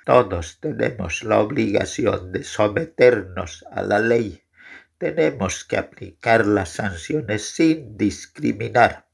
Todos 0.05 0.59
tenemos 0.61 1.23
la 1.23 1.39
obligación 1.39 2.31
de 2.31 2.43
someternos 2.43 3.65
a 3.71 3.81
la 3.81 3.99
ley. 3.99 4.41
Tenemos 4.97 5.65
que 5.65 5.77
aplicar 5.77 6.45
las 6.45 6.69
sanciones 6.69 7.49
sin 7.49 7.97
discriminar. 7.97 9.07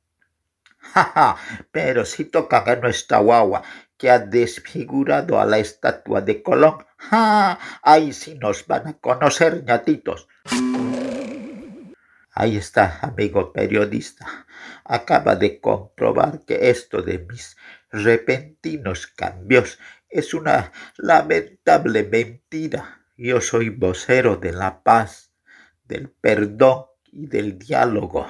Pero 1.72 2.06
si 2.06 2.26
tocan 2.26 2.70
a 2.70 2.76
nuestra 2.76 3.20
guagua 3.20 3.64
que 3.98 4.12
ha 4.12 4.20
desfigurado 4.20 5.40
a 5.40 5.46
la 5.46 5.58
estatua 5.58 6.22
de 6.22 6.44
Colón, 6.44 6.86
ja, 6.98 7.58
ahí 7.82 8.14
sí 8.14 8.36
nos 8.36 8.68
van 8.68 8.88
a 8.88 8.94
conocer, 8.94 9.64
ñatitos. 9.64 10.28
Ahí 12.36 12.58
está, 12.58 13.00
amigo 13.02 13.54
periodista. 13.54 14.48
Acaba 14.84 15.36
de 15.36 15.62
comprobar 15.62 16.44
que 16.46 16.70
esto 16.72 17.04
de 17.04 17.20
mis 17.20 17.58
repentinos 17.92 19.06
cambios 19.06 19.78
es 20.10 20.34
una 20.34 20.72
lamentable 20.98 22.04
mentira. 22.04 23.06
Yo 23.16 23.40
soy 23.40 23.70
vocero 23.70 24.38
de 24.38 24.52
la 24.52 24.82
paz, 24.82 25.32
del 25.84 26.10
perdón 26.10 26.86
y 27.12 27.28
del 27.28 27.60
diálogo. 27.60 28.28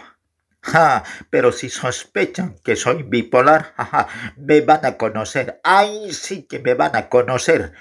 Ja, 0.61 1.03
pero 1.29 1.51
si 1.51 1.69
sospechan 1.69 2.57
que 2.63 2.75
soy 2.75 3.03
bipolar, 3.03 3.73
ja, 3.77 4.07
me 4.37 4.61
van 4.61 4.85
a 4.85 4.97
conocer. 4.97 5.61
¡Ay, 5.63 6.11
sí 6.13 6.43
que 6.43 6.59
me 6.59 6.73
van 6.73 6.95
a 6.95 7.09
conocer! 7.09 7.73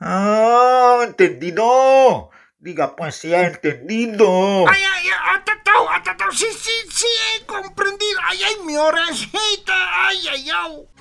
¡Ah, 0.00 1.02
entendido! 1.04 2.30
Diga 2.60 2.96
pues 2.96 3.14
si 3.14 3.34
ha 3.34 3.46
entendido. 3.46 4.68
¡Ay, 4.68 4.82
ay, 4.94 5.06
atatao, 5.36 5.47
Sí, 6.32 6.46
sí, 6.60 6.70
sí, 6.90 7.06
he 7.34 7.46
comprendido. 7.46 8.18
¡Ay, 8.24 8.38
ay, 8.44 8.56
mi 8.64 8.76
orejita! 8.76 10.06
¡Ay, 10.06 10.28
ay, 10.28 10.50
ay! 10.50 10.98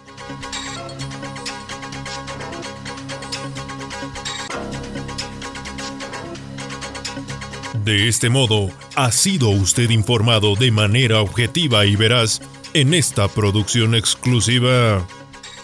De 7.83 8.09
este 8.09 8.29
modo, 8.29 8.69
ha 8.95 9.11
sido 9.11 9.49
usted 9.49 9.89
informado 9.91 10.55
de 10.55 10.71
manera 10.71 11.21
objetiva 11.21 11.85
y 11.85 11.95
veraz 11.95 12.41
en 12.73 12.93
esta 12.93 13.27
producción 13.29 13.95
exclusiva. 13.95 15.07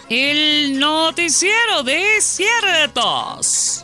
El 0.08 0.78
noticiero 0.78 1.82
de 1.82 2.20
ciertos. 2.20 3.83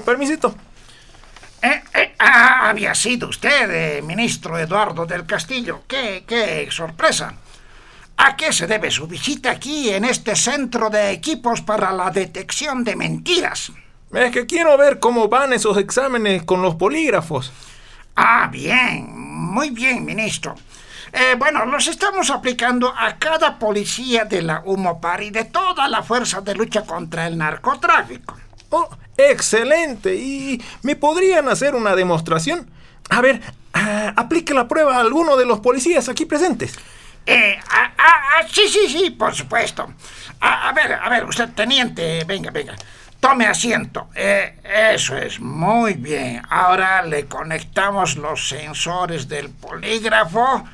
Permisito, 0.00 0.50
permisito. 0.50 0.74
Eh, 1.62 1.82
eh, 1.94 2.14
ah, 2.18 2.68
había 2.68 2.94
sido 2.94 3.28
usted, 3.28 3.70
eh, 3.70 4.02
ministro 4.02 4.58
Eduardo 4.58 5.06
del 5.06 5.24
Castillo. 5.24 5.82
¡Qué, 5.88 6.24
qué 6.26 6.68
sorpresa! 6.70 7.34
¿A 8.16 8.36
qué 8.36 8.52
se 8.52 8.66
debe 8.66 8.90
su 8.90 9.06
visita 9.06 9.50
aquí 9.50 9.90
en 9.90 10.04
este 10.04 10.36
centro 10.36 10.88
de 10.90 11.10
equipos 11.10 11.62
para 11.62 11.90
la 11.92 12.10
detección 12.10 12.84
de 12.84 12.96
mentiras? 12.96 13.72
Es 14.12 14.30
que 14.30 14.46
quiero 14.46 14.76
ver 14.78 15.00
cómo 15.00 15.28
van 15.28 15.52
esos 15.52 15.76
exámenes 15.78 16.44
con 16.44 16.62
los 16.62 16.76
polígrafos. 16.76 17.52
Ah, 18.14 18.48
bien, 18.52 19.08
muy 19.10 19.70
bien, 19.70 20.04
ministro. 20.04 20.54
Eh, 21.12 21.34
bueno, 21.36 21.64
los 21.64 21.86
estamos 21.88 22.30
aplicando 22.30 22.92
a 22.96 23.16
cada 23.18 23.58
policía 23.58 24.24
de 24.24 24.42
la 24.42 24.62
UMOPAR 24.64 25.22
y 25.22 25.30
de 25.30 25.44
toda 25.44 25.88
la 25.88 26.02
fuerza 26.02 26.40
de 26.40 26.54
lucha 26.54 26.82
contra 26.82 27.26
el 27.26 27.36
narcotráfico. 27.38 28.36
Oh, 28.70 28.88
excelente. 29.16 30.14
¿Y 30.14 30.62
me 30.82 30.96
podrían 30.96 31.48
hacer 31.48 31.74
una 31.74 31.94
demostración? 31.94 32.68
A 33.10 33.20
ver, 33.20 33.40
ah, 33.72 34.12
aplique 34.16 34.54
la 34.54 34.68
prueba 34.68 34.96
a 34.96 35.00
alguno 35.00 35.36
de 35.36 35.46
los 35.46 35.60
policías 35.60 36.08
aquí 36.08 36.24
presentes. 36.24 36.78
Eh, 37.26 37.58
ah, 37.70 37.92
ah, 37.96 38.20
ah, 38.38 38.46
sí, 38.50 38.68
sí, 38.68 38.88
sí, 38.88 39.10
por 39.10 39.34
supuesto. 39.34 39.92
A, 40.40 40.72
ver, 40.72 40.92
a 40.92 41.08
ver, 41.08 41.24
usted, 41.24 41.48
teniente, 41.50 42.24
venga, 42.24 42.50
venga. 42.50 42.74
Tome 43.18 43.46
asiento. 43.46 44.10
Eh, 44.14 44.58
eso 44.94 45.16
es, 45.16 45.40
muy 45.40 45.94
bien. 45.94 46.42
Ahora 46.50 47.02
le 47.02 47.24
conectamos 47.24 48.16
los 48.16 48.48
sensores 48.48 49.26
del 49.28 49.48
polígrafo. 49.48 50.68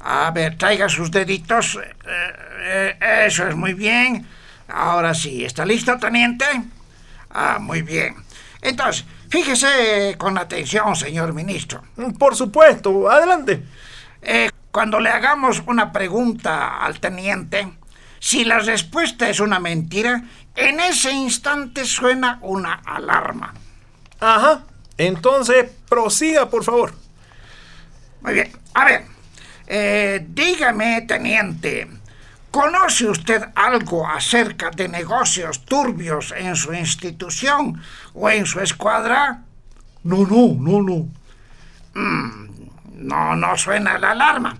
A 0.00 0.30
ver, 0.30 0.56
traiga 0.56 0.88
sus 0.88 1.10
deditos. 1.10 1.76
Eh, 2.06 2.96
eh, 3.00 3.26
eso 3.26 3.48
es, 3.48 3.56
muy 3.56 3.74
bien. 3.74 4.24
Ahora 4.68 5.14
sí, 5.14 5.44
¿está 5.44 5.64
listo, 5.64 5.98
teniente? 5.98 6.44
Ah, 7.30 7.58
muy 7.60 7.82
bien. 7.82 8.16
Entonces, 8.62 9.04
fíjese 9.28 10.16
con 10.18 10.38
atención, 10.38 10.96
señor 10.96 11.32
ministro. 11.32 11.82
Por 12.18 12.34
supuesto, 12.34 13.10
adelante. 13.10 13.62
Eh, 14.22 14.50
cuando 14.70 15.00
le 15.00 15.10
hagamos 15.10 15.62
una 15.66 15.92
pregunta 15.92 16.78
al 16.78 17.00
teniente, 17.00 17.72
si 18.18 18.44
la 18.44 18.58
respuesta 18.58 19.28
es 19.28 19.40
una 19.40 19.60
mentira, 19.60 20.22
en 20.54 20.80
ese 20.80 21.12
instante 21.12 21.84
suena 21.84 22.38
una 22.42 22.74
alarma. 22.84 23.54
Ajá. 24.20 24.64
Entonces, 24.96 25.70
prosiga, 25.88 26.50
por 26.50 26.64
favor. 26.64 26.92
Muy 28.20 28.34
bien. 28.34 28.52
A 28.74 28.84
ver, 28.84 29.04
eh, 29.68 30.26
dígame, 30.28 31.02
teniente, 31.02 31.88
¿conoce 32.50 33.08
usted 33.08 33.42
algo 33.54 34.06
acerca 34.06 34.70
de 34.70 34.88
negocios 34.88 35.64
turbios 35.64 36.32
en 36.36 36.56
su 36.56 36.72
institución 36.72 37.82
o 38.14 38.28
en 38.30 38.46
su 38.46 38.60
escuadra? 38.60 39.42
No, 40.04 40.18
no, 40.26 40.54
no, 40.58 40.82
no. 40.82 41.08
No, 42.94 43.36
no 43.36 43.56
suena 43.56 43.98
la 43.98 44.12
alarma. 44.12 44.56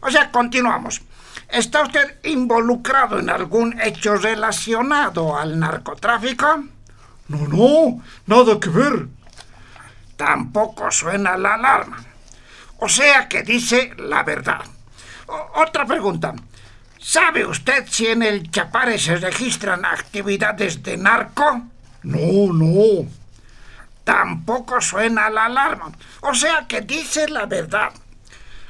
O 0.00 0.10
sea, 0.10 0.30
continuamos. 0.30 1.02
¿Está 1.48 1.82
usted 1.82 2.18
involucrado 2.24 3.18
en 3.18 3.28
algún 3.28 3.78
hecho 3.80 4.16
relacionado 4.16 5.36
al 5.36 5.58
narcotráfico? 5.58 6.64
No, 7.28 7.38
no, 7.48 8.02
nada 8.26 8.58
que 8.58 8.70
ver. 8.70 9.08
Tampoco 10.16 10.90
suena 10.90 11.36
la 11.36 11.54
alarma. 11.54 12.02
O 12.78 12.88
sea 12.88 13.28
que 13.28 13.42
dice 13.42 13.92
la 13.98 14.22
verdad. 14.22 14.62
O- 15.26 15.60
otra 15.62 15.84
pregunta. 15.84 16.34
¿Sabe 17.02 17.44
usted 17.44 17.84
si 17.90 18.06
en 18.06 18.22
el 18.22 18.48
Chapare 18.48 18.96
se 18.96 19.16
registran 19.16 19.84
actividades 19.84 20.84
de 20.84 20.96
narco? 20.96 21.62
No, 22.04 22.52
no. 22.52 23.08
Tampoco 24.04 24.80
suena 24.80 25.28
la 25.28 25.46
alarma. 25.46 25.90
O 26.20 26.32
sea 26.32 26.66
que 26.68 26.82
dice 26.82 27.28
la 27.28 27.46
verdad. 27.46 27.92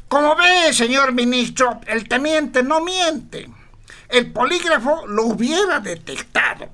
Como 0.09 0.35
ve, 0.35 0.73
señor 0.73 1.13
ministro, 1.13 1.79
el 1.87 2.09
teniente 2.09 2.63
no 2.63 2.81
miente. 2.81 3.51
El 4.09 4.33
polígrafo 4.33 5.07
lo 5.07 5.25
hubiera 5.25 5.81
detectado. 5.81 6.71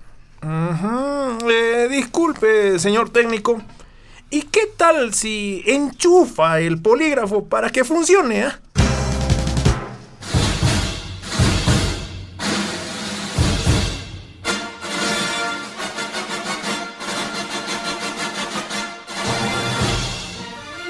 Eh, 1.50 1.88
disculpe, 1.90 2.78
señor 2.78 3.10
técnico. 3.10 3.60
¿Y 4.30 4.42
qué 4.42 4.72
tal 4.76 5.12
si 5.12 5.64
enchufa 5.66 6.60
el 6.60 6.80
polígrafo 6.80 7.48
para 7.48 7.70
que 7.70 7.82
funcione? 7.84 8.44
ah? 8.44 8.60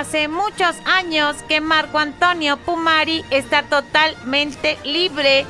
Hace 0.00 0.28
muchos 0.28 0.76
años 0.86 1.36
que 1.46 1.60
Marco 1.60 1.98
Antonio 1.98 2.56
Pumari 2.56 3.22
está 3.28 3.64
totalmente 3.64 4.78
libre. 4.82 5.44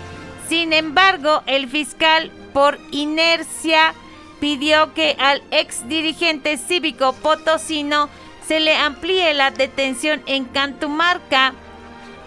Sin 0.49 0.73
embargo, 0.73 1.45
el 1.47 1.69
fiscal, 1.69 2.33
por 2.53 2.77
inercia, 2.91 3.95
pidió 4.41 4.93
que 4.93 5.15
al 5.21 5.41
ex 5.53 5.87
dirigente 5.87 6.57
cívico 6.57 7.13
potosino 7.13 8.09
se 8.45 8.59
le 8.59 8.75
amplíe 8.75 9.35
la 9.35 9.53
detención 9.53 10.21
en 10.27 10.47
Cantumarca. 10.47 11.55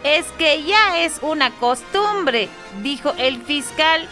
Es 0.06 0.26
que 0.38 0.64
ya 0.64 1.02
es 1.02 1.20
una 1.22 1.52
costumbre, 1.52 2.48
dijo 2.82 3.12
el 3.18 3.42
fiscal. 3.42 4.08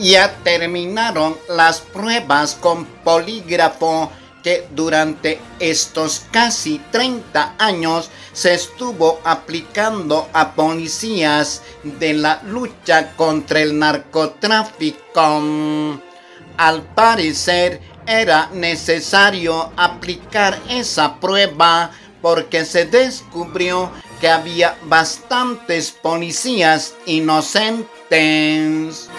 Ya 0.00 0.34
terminaron 0.42 1.36
las 1.48 1.80
pruebas 1.80 2.54
con 2.54 2.86
polígrafo 2.86 4.10
que 4.42 4.66
durante 4.70 5.38
estos 5.58 6.24
casi 6.30 6.80
30 6.90 7.56
años 7.58 8.10
se 8.32 8.54
estuvo 8.54 9.20
aplicando 9.24 10.30
a 10.32 10.54
policías 10.54 11.60
de 11.82 12.14
la 12.14 12.40
lucha 12.44 13.14
contra 13.14 13.60
el 13.60 13.78
narcotráfico. 13.78 16.00
Al 16.56 16.82
parecer 16.94 17.82
era 18.06 18.48
necesario 18.54 19.70
aplicar 19.76 20.58
esa 20.70 21.20
prueba 21.20 21.90
porque 22.22 22.64
se 22.64 22.86
descubrió 22.86 23.90
que 24.18 24.30
había 24.30 24.78
bastantes 24.84 25.90
policías 25.90 26.94
inocentes. 27.04 29.10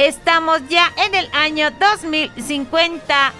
Estamos 0.00 0.66
ya 0.70 0.90
en 0.96 1.14
el 1.14 1.28
año 1.34 1.70
2050 1.72 3.34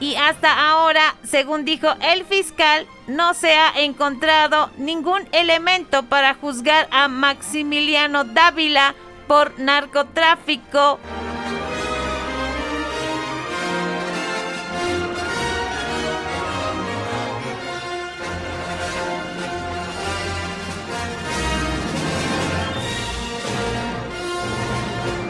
y 0.00 0.14
hasta 0.14 0.70
ahora, 0.70 1.14
según 1.22 1.66
dijo 1.66 1.88
el 2.00 2.24
fiscal, 2.24 2.86
no 3.06 3.34
se 3.34 3.52
ha 3.52 3.78
encontrado 3.78 4.70
ningún 4.78 5.28
elemento 5.32 6.04
para 6.04 6.32
juzgar 6.32 6.88
a 6.92 7.08
Maximiliano 7.08 8.24
Dávila 8.24 8.94
por 9.26 9.60
narcotráfico. 9.60 10.98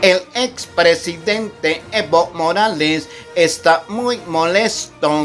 El 0.03 0.23
expresidente 0.35 1.83
Evo 1.91 2.31
Morales 2.33 3.09
está 3.35 3.83
muy 3.89 4.19
molesto. 4.29 5.25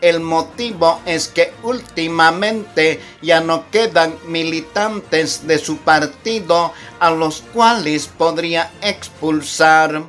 El 0.00 0.20
motivo 0.20 1.00
es 1.04 1.28
que 1.28 1.52
últimamente 1.64 3.00
ya 3.22 3.40
no 3.40 3.70
quedan 3.70 4.14
militantes 4.28 5.46
de 5.48 5.58
su 5.58 5.78
partido 5.78 6.72
a 7.00 7.10
los 7.10 7.42
cuales 7.52 8.06
podría 8.06 8.70
expulsar. 8.82 10.02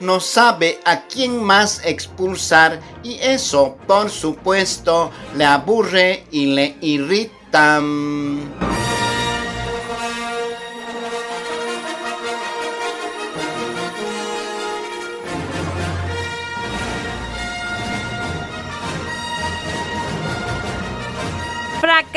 No 0.00 0.20
sabe 0.20 0.80
a 0.84 1.02
quién 1.06 1.42
más 1.42 1.82
expulsar 1.84 2.80
y 3.02 3.18
eso, 3.20 3.76
por 3.86 4.10
supuesto, 4.10 5.10
le 5.36 5.44
aburre 5.44 6.24
y 6.30 6.46
le 6.46 6.76
irrita. 6.80 7.80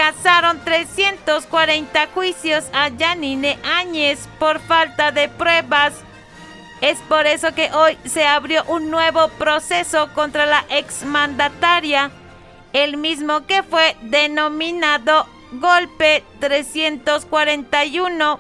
Fracasaron 0.08 0.64
340 0.64 2.08
juicios 2.14 2.66
a 2.72 2.90
Yanine 2.90 3.58
Áñez 3.64 4.28
por 4.40 4.60
falta 4.60 5.12
de 5.12 5.28
pruebas. 5.28 5.94
Es 6.80 7.00
por 7.10 7.26
eso 7.26 7.54
que 7.54 7.72
hoy 7.74 7.98
se 8.06 8.26
abrió 8.26 8.64
un 8.68 8.90
nuevo 8.90 9.28
proceso 9.30 10.14
contra 10.14 10.46
la 10.46 10.64
exmandataria, 10.70 12.12
el 12.72 12.98
mismo 12.98 13.46
que 13.48 13.64
fue 13.64 13.98
denominado 14.04 15.26
Golpe 15.52 16.24
341. 16.40 18.40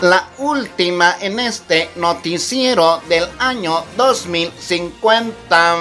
La 0.00 0.28
última 0.38 1.16
en 1.20 1.38
este 1.40 1.90
noticiero 1.96 3.00
del 3.08 3.28
año 3.38 3.84
2050. 3.96 5.76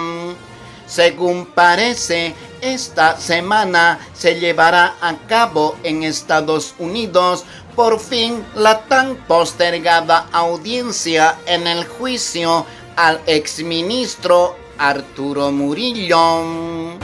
Según 0.88 1.48
parece, 1.48 2.36
esta 2.62 3.18
semana 3.18 4.00
se 4.14 4.40
llevará 4.40 4.96
a 5.02 5.16
cabo 5.28 5.76
en 5.84 6.04
Estados 6.04 6.76
Unidos 6.78 7.44
por 7.76 8.00
fin 8.00 8.46
la 8.56 8.82
tan 8.84 9.16
postergada 9.28 10.28
audiencia 10.32 11.38
en 11.46 11.68
el 11.68 11.86
juicio 11.86 12.66
al 12.96 13.20
exministro 13.26 14.56
Arturo 14.78 15.52
Murillo. 15.52 16.96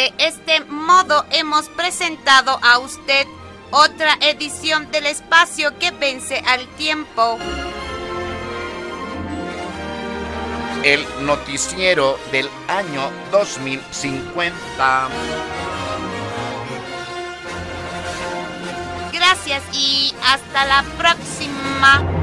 De 0.00 0.14
este 0.16 0.64
modo 0.64 1.26
hemos 1.30 1.68
presentado 1.68 2.58
a 2.62 2.78
usted 2.78 3.26
otra 3.70 4.16
edición 4.22 4.90
del 4.90 5.04
espacio 5.04 5.78
que 5.78 5.90
vence 5.90 6.42
al 6.46 6.66
tiempo. 6.76 7.36
El 10.84 11.04
noticiero 11.26 12.18
del 12.32 12.48
año 12.68 13.10
2050. 13.30 15.08
Gracias 19.12 19.62
y 19.74 20.14
hasta 20.24 20.64
la 20.64 20.82
próxima. 20.96 22.19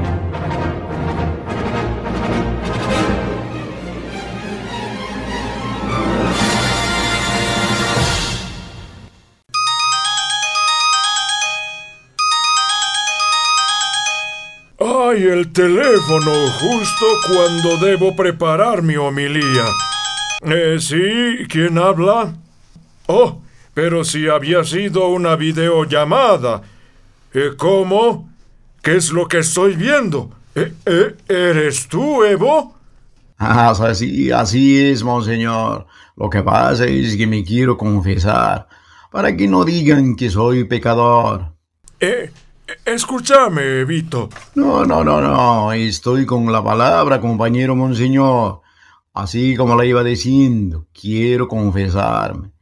El 15.28 15.52
teléfono! 15.52 16.32
Justo 16.58 17.06
cuando 17.32 17.76
debo 17.76 18.16
preparar 18.16 18.82
mi 18.82 18.96
homilía. 18.96 19.64
Eh, 20.42 20.76
sí, 20.80 21.46
¿quién 21.48 21.78
habla? 21.78 22.34
Oh, 23.06 23.40
pero 23.74 24.04
si 24.04 24.28
había 24.28 24.64
sido 24.64 25.08
una 25.08 25.36
videollamada. 25.36 26.62
Eh, 27.34 27.50
¿Cómo? 27.56 28.30
¿Qué 28.82 28.96
es 28.96 29.10
lo 29.10 29.28
que 29.28 29.38
estoy 29.38 29.76
viendo? 29.76 30.30
Eh, 30.54 30.72
eh, 30.86 31.16
¿Eres 31.28 31.88
tú, 31.88 32.24
Evo? 32.24 32.76
Ah, 33.38 33.70
así, 33.70 34.30
así 34.30 34.80
es, 34.80 35.02
monseñor. 35.02 35.86
Lo 36.16 36.28
que 36.28 36.42
pasa 36.42 36.84
es 36.86 37.16
que 37.16 37.26
me 37.26 37.44
quiero 37.44 37.76
confesar, 37.76 38.66
para 39.12 39.36
que 39.36 39.46
no 39.46 39.64
digan 39.64 40.16
que 40.16 40.30
soy 40.30 40.64
pecador. 40.64 41.52
Eh, 42.00 42.30
escúchame, 42.84 43.84
Vito. 43.84 44.28
No, 44.54 44.84
no, 44.84 45.04
no, 45.04 45.20
no. 45.20 45.72
Estoy 45.72 46.26
con 46.26 46.50
la 46.52 46.62
palabra, 46.62 47.20
compañero 47.20 47.74
monseñor. 47.76 48.60
Así 49.14 49.56
como 49.56 49.74
la 49.74 49.84
iba 49.84 50.04
diciendo, 50.04 50.86
quiero 50.92 51.48
confesarme. 51.48 52.52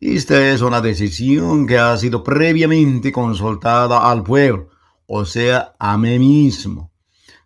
Esta 0.00 0.50
es 0.50 0.60
una 0.60 0.80
decisión 0.80 1.66
que 1.66 1.78
ha 1.78 1.96
sido 1.96 2.22
previamente 2.22 3.12
consultada 3.12 4.10
al 4.10 4.22
pueblo, 4.22 4.68
o 5.06 5.24
sea, 5.24 5.74
a 5.78 5.96
mí 5.96 6.18
mismo. 6.18 6.90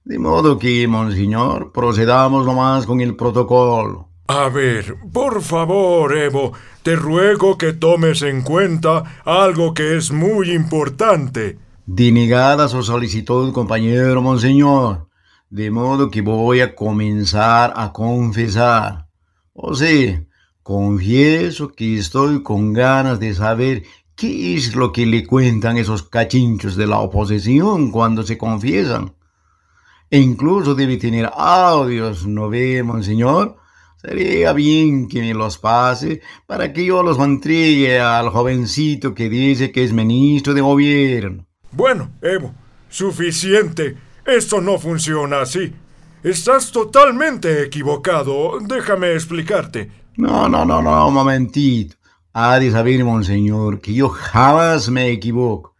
De 0.04 0.18
modo 0.18 0.58
que, 0.58 0.88
monseñor, 0.88 1.72
procedamos 1.72 2.44
nomás 2.44 2.86
con 2.86 3.00
el 3.00 3.14
protocolo. 3.14 4.08
A 4.26 4.48
ver, 4.48 4.96
por 5.12 5.42
favor, 5.42 6.16
Evo, 6.16 6.52
te 6.82 6.96
ruego 6.96 7.58
que 7.58 7.72
tomes 7.72 8.22
en 8.22 8.42
cuenta 8.42 9.22
algo 9.24 9.74
que 9.74 9.96
es 9.96 10.12
muy 10.12 10.52
importante. 10.52 11.58
Denegada 11.86 12.68
su 12.68 12.82
solicitud, 12.82 13.52
compañero 13.52 14.20
monseñor. 14.20 15.08
De 15.48 15.70
modo 15.70 16.10
que 16.10 16.20
voy 16.20 16.60
a 16.60 16.74
comenzar 16.74 17.72
a 17.74 17.92
confesar. 17.92 19.08
O 19.54 19.74
sea, 19.74 20.22
confieso 20.62 21.72
que 21.72 21.96
estoy 21.96 22.42
con 22.42 22.74
ganas 22.74 23.18
de 23.18 23.32
saber 23.34 23.84
qué 24.14 24.54
es 24.54 24.76
lo 24.76 24.92
que 24.92 25.06
le 25.06 25.26
cuentan 25.26 25.78
esos 25.78 26.02
cachinchos 26.02 26.76
de 26.76 26.86
la 26.86 26.98
oposición 26.98 27.90
cuando 27.90 28.22
se 28.24 28.36
confiesan. 28.36 29.14
E 30.10 30.18
incluso 30.18 30.74
debe 30.74 30.98
tener 30.98 31.30
audios, 31.34 32.26
¿no 32.26 32.50
ve, 32.50 32.82
monseñor? 32.82 33.56
Sería 33.96 34.52
bien 34.52 35.08
que 35.08 35.20
me 35.20 35.34
los 35.34 35.58
pase 35.58 36.20
para 36.46 36.72
que 36.72 36.84
yo 36.84 37.02
los 37.02 37.18
entregue 37.18 38.00
al 38.00 38.28
jovencito 38.28 39.14
que 39.14 39.28
dice 39.28 39.72
que 39.72 39.82
es 39.82 39.92
ministro 39.92 40.52
de 40.52 40.60
gobierno. 40.60 41.49
Bueno, 41.72 42.10
Evo, 42.22 42.52
suficiente. 42.88 43.96
Esto 44.24 44.60
no 44.60 44.78
funciona 44.78 45.42
así. 45.42 45.72
estás 46.22 46.70
totalmente 46.72 47.62
equivocado. 47.64 48.58
Déjame 48.60 49.12
explicarte. 49.14 49.90
No, 50.16 50.48
no, 50.48 50.64
no, 50.64 50.82
no, 50.82 51.08
un 51.08 51.14
momentito. 51.14 51.96
Ha 52.32 52.58
de 52.58 52.70
saber, 52.70 53.04
monseñor, 53.04 53.80
que 53.80 53.94
yo 53.94 54.08
jamás 54.08 54.88
me 54.90 55.08
equivoco. 55.10 55.74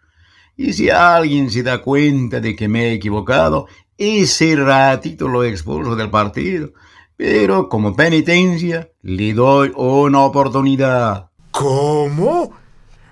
Y 0.56 0.72
si 0.72 0.90
alguien 0.90 1.50
se 1.50 1.62
da 1.62 1.80
cuenta 1.80 2.40
de 2.40 2.56
que 2.56 2.68
me 2.68 2.88
he 2.88 2.92
equivocado, 2.94 3.66
ese 3.96 4.56
ratito 4.56 5.28
lo 5.28 5.44
expulso 5.44 5.94
del 5.94 6.10
partido. 6.10 6.72
Pero 7.16 7.68
como 7.68 7.94
penitencia, 7.94 8.88
le 9.02 9.32
doy 9.34 9.72
una 9.76 10.20
oportunidad. 10.20 11.30
¿Cómo? 11.50 12.52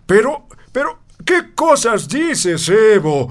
Pero, 0.06 0.47
¿qué 1.28 1.54
cosas 1.54 2.08
dices, 2.08 2.70
Evo? 2.70 3.30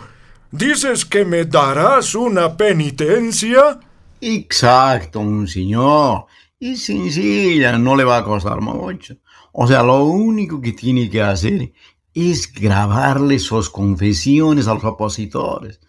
¿Dices 0.52 1.04
que 1.04 1.26
me 1.26 1.46
darás 1.46 2.14
una 2.14 2.56
penitencia? 2.56 3.80
Exacto, 4.22 5.24
señor. 5.48 6.28
Y 6.60 6.76
sencilla, 6.76 7.76
no 7.80 7.96
le 7.96 8.04
va 8.04 8.18
a 8.18 8.24
costar 8.24 8.62
mucho. 8.62 9.16
O 9.52 9.66
sea, 9.66 9.82
lo 9.82 10.04
único 10.04 10.62
que 10.62 10.74
tiene 10.74 11.10
que 11.10 11.24
hacer 11.24 11.74
es 12.14 12.54
grabarle 12.54 13.40
sus 13.40 13.68
confesiones 13.68 14.68
a 14.68 14.76
los 14.76 14.84
opositores 14.84 15.80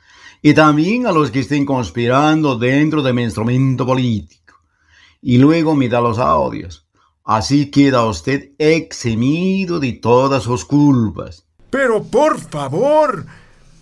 y 0.41 0.55
también 0.55 1.07
a 1.07 1.13
los 1.13 1.31
que 1.31 1.41
estén 1.41 1.67
conspirando 1.67 2.57
dentro 2.57 3.03
de 3.03 3.13
mi 3.13 3.23
instrumento 3.23 3.85
político. 3.85 4.55
Y 5.21 5.37
luego 5.37 5.75
me 5.75 5.91
da 5.91 6.01
los 6.01 6.19
audios. 6.19 6.87
Así 7.23 7.71
queda 7.71 8.07
usted 8.07 8.53
eximido 8.57 9.79
de 9.79 9.93
todas 9.93 10.45
sus 10.45 10.65
culpas. 10.65 11.48
Pero 11.71 12.03
por 12.05 12.39
favor, 12.39 13.27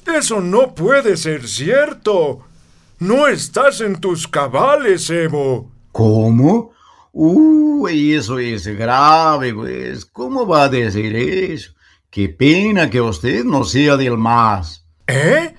eso 0.06 0.40
no 0.40 0.74
puede 0.74 1.16
ser 1.16 1.46
cierto. 1.48 2.44
No 2.98 3.26
estás 3.26 3.80
en 3.80 4.00
tus 4.00 4.26
cabales, 4.26 5.10
Evo. 5.10 5.70
¿Cómo? 5.92 6.72
Uy, 7.12 8.14
eso 8.14 8.38
es 8.38 8.66
grave, 8.66 9.54
pues. 9.54 10.04
¿Cómo 10.04 10.46
va 10.46 10.64
a 10.64 10.68
decir 10.68 11.16
eso? 11.16 11.72
Qué 12.10 12.28
pena 12.28 12.90
que 12.90 13.00
usted 13.00 13.44
no 13.44 13.64
sea 13.64 13.96
del 13.96 14.16
más. 14.16 14.84
¿Eh? 15.06 15.54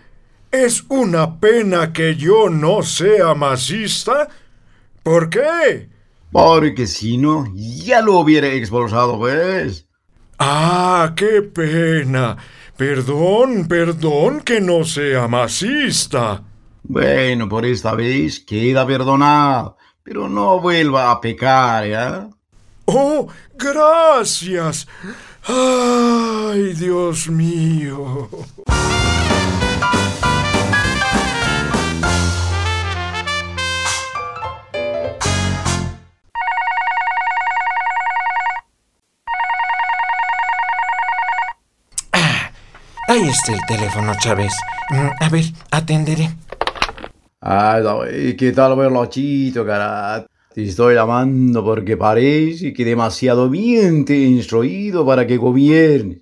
¿Es 0.52 0.84
una 0.90 1.40
pena 1.40 1.92
que 1.94 2.16
yo 2.16 2.50
no 2.50 2.84
sea 2.84 3.34
masista? 3.34 4.28
¿Por 5.04 5.30
qué? 5.30 5.90
Porque 6.32 6.88
si 6.88 7.18
no, 7.18 7.52
ya 7.56 8.02
lo 8.02 8.20
hubiera 8.20 8.48
expulsado, 8.48 9.18
pues. 9.18 9.87
Ah, 10.40 11.14
qué 11.16 11.42
pena. 11.42 12.38
Perdón, 12.76 13.68
perdón 13.68 14.42
que 14.42 14.62
no 14.62 14.84
sea 14.84 15.28
masista. 15.28 16.44
Bueno, 16.84 17.50
por 17.50 17.66
esta 17.66 17.96
vez 17.96 18.40
queda 18.40 18.86
perdonado, 18.86 19.78
pero 20.04 20.30
no 20.30 20.60
vuelva 20.60 21.12
a 21.12 21.20
pecar, 21.20 21.88
¿ya? 21.88 22.30
Oh, 22.86 23.28
gracias. 23.56 24.88
Ay, 25.44 26.74
Dios 26.74 27.30
mío. 27.30 28.30
Ahí 43.18 43.30
está 43.30 43.52
el 43.52 43.62
teléfono, 43.68 44.14
Chávez. 44.20 44.54
Mm, 44.92 45.10
A 45.20 45.30
ver, 45.30 45.46
atenderé. 45.72 46.30
Ay, 47.42 48.36
¿qué 48.38 48.52
tal, 48.52 48.76
Berlochito, 48.76 49.66
cara? 49.66 50.28
Te 50.54 50.64
estoy 50.64 50.94
llamando 50.94 51.66
porque 51.66 51.98
parece 51.98 52.72
que 52.74 52.86
demasiado 52.86 53.50
bien 53.50 54.06
te 54.06 54.14
he 54.14 54.28
instruido 54.28 55.04
para 55.04 55.26
que 55.26 55.36
gobiernes. 55.38 56.20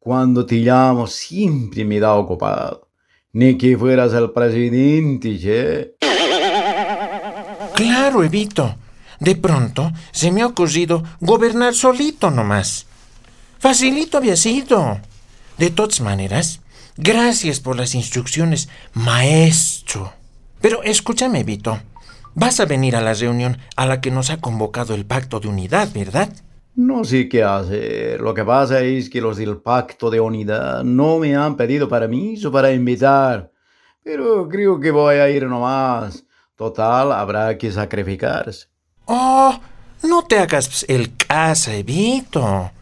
Cuando 0.00 0.44
te 0.44 0.56
llamo 0.56 1.06
siempre 1.06 1.84
me 1.84 2.00
da 2.00 2.14
ocupado. 2.14 2.88
Ni 3.34 3.56
que 3.56 3.78
fueras 3.78 4.12
el 4.14 4.32
presidente, 4.32 5.38
che. 5.38 5.94
Claro, 7.76 8.24
Evito. 8.24 8.74
De 9.20 9.36
pronto 9.36 9.92
se 10.10 10.32
me 10.32 10.42
ha 10.42 10.48
ocurrido 10.48 11.04
gobernar 11.20 11.74
solito 11.74 12.28
nomás. 12.32 12.86
Facilito 13.60 14.18
había 14.18 14.34
sido. 14.34 14.98
De 15.58 15.70
todas 15.70 16.00
maneras, 16.00 16.60
gracias 16.96 17.60
por 17.60 17.76
las 17.76 17.94
instrucciones, 17.94 18.68
maestro. 18.92 20.12
Pero 20.60 20.82
escúchame, 20.82 21.40
Evito. 21.40 21.78
Vas 22.34 22.58
a 22.58 22.64
venir 22.64 22.96
a 22.96 23.00
la 23.00 23.14
reunión 23.14 23.58
a 23.76 23.86
la 23.86 24.00
que 24.00 24.10
nos 24.10 24.30
ha 24.30 24.40
convocado 24.40 24.94
el 24.94 25.06
Pacto 25.06 25.38
de 25.38 25.46
Unidad, 25.46 25.88
¿verdad? 25.94 26.32
No 26.74 27.04
sé 27.04 27.28
qué 27.28 27.44
hacer. 27.44 28.20
Lo 28.20 28.34
que 28.34 28.44
pasa 28.44 28.80
es 28.80 29.08
que 29.08 29.20
los 29.20 29.36
del 29.36 29.58
Pacto 29.58 30.10
de 30.10 30.18
Unidad 30.18 30.82
no 30.82 31.18
me 31.18 31.36
han 31.36 31.56
pedido 31.56 31.88
permiso 31.88 32.50
para 32.50 32.72
invitar. 32.72 33.52
Pero 34.02 34.48
creo 34.48 34.80
que 34.80 34.90
voy 34.90 35.16
a 35.16 35.30
ir 35.30 35.46
nomás. 35.46 36.24
Total, 36.56 37.12
habrá 37.12 37.56
que 37.56 37.70
sacrificarse. 37.70 38.66
Oh, 39.04 39.56
no 40.02 40.24
te 40.24 40.38
hagas 40.38 40.84
el 40.88 41.16
caso, 41.16 41.70
Evito. 41.70 42.72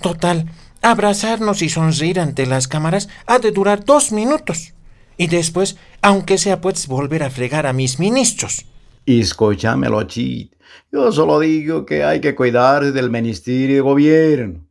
Total, 0.00 0.46
abrazarnos 0.82 1.62
y 1.62 1.68
sonreír 1.68 2.20
ante 2.20 2.46
las 2.46 2.68
cámaras 2.68 3.08
ha 3.26 3.38
de 3.38 3.52
durar 3.52 3.84
dos 3.84 4.12
minutos. 4.12 4.74
Y 5.16 5.26
después, 5.26 5.76
aunque 6.02 6.38
sea, 6.38 6.60
puedes 6.60 6.86
volver 6.86 7.22
a 7.22 7.30
fregar 7.30 7.66
a 7.66 7.72
mis 7.72 7.98
ministros. 7.98 8.66
Escúchame, 9.04 9.88
Lochit. 9.88 10.54
Yo 10.92 11.12
solo 11.12 11.40
digo 11.40 11.84
que 11.84 12.04
hay 12.04 12.20
que 12.20 12.34
cuidar 12.34 12.92
del 12.92 13.10
Ministerio 13.10 13.76
de 13.76 13.80
Gobierno. 13.80 14.66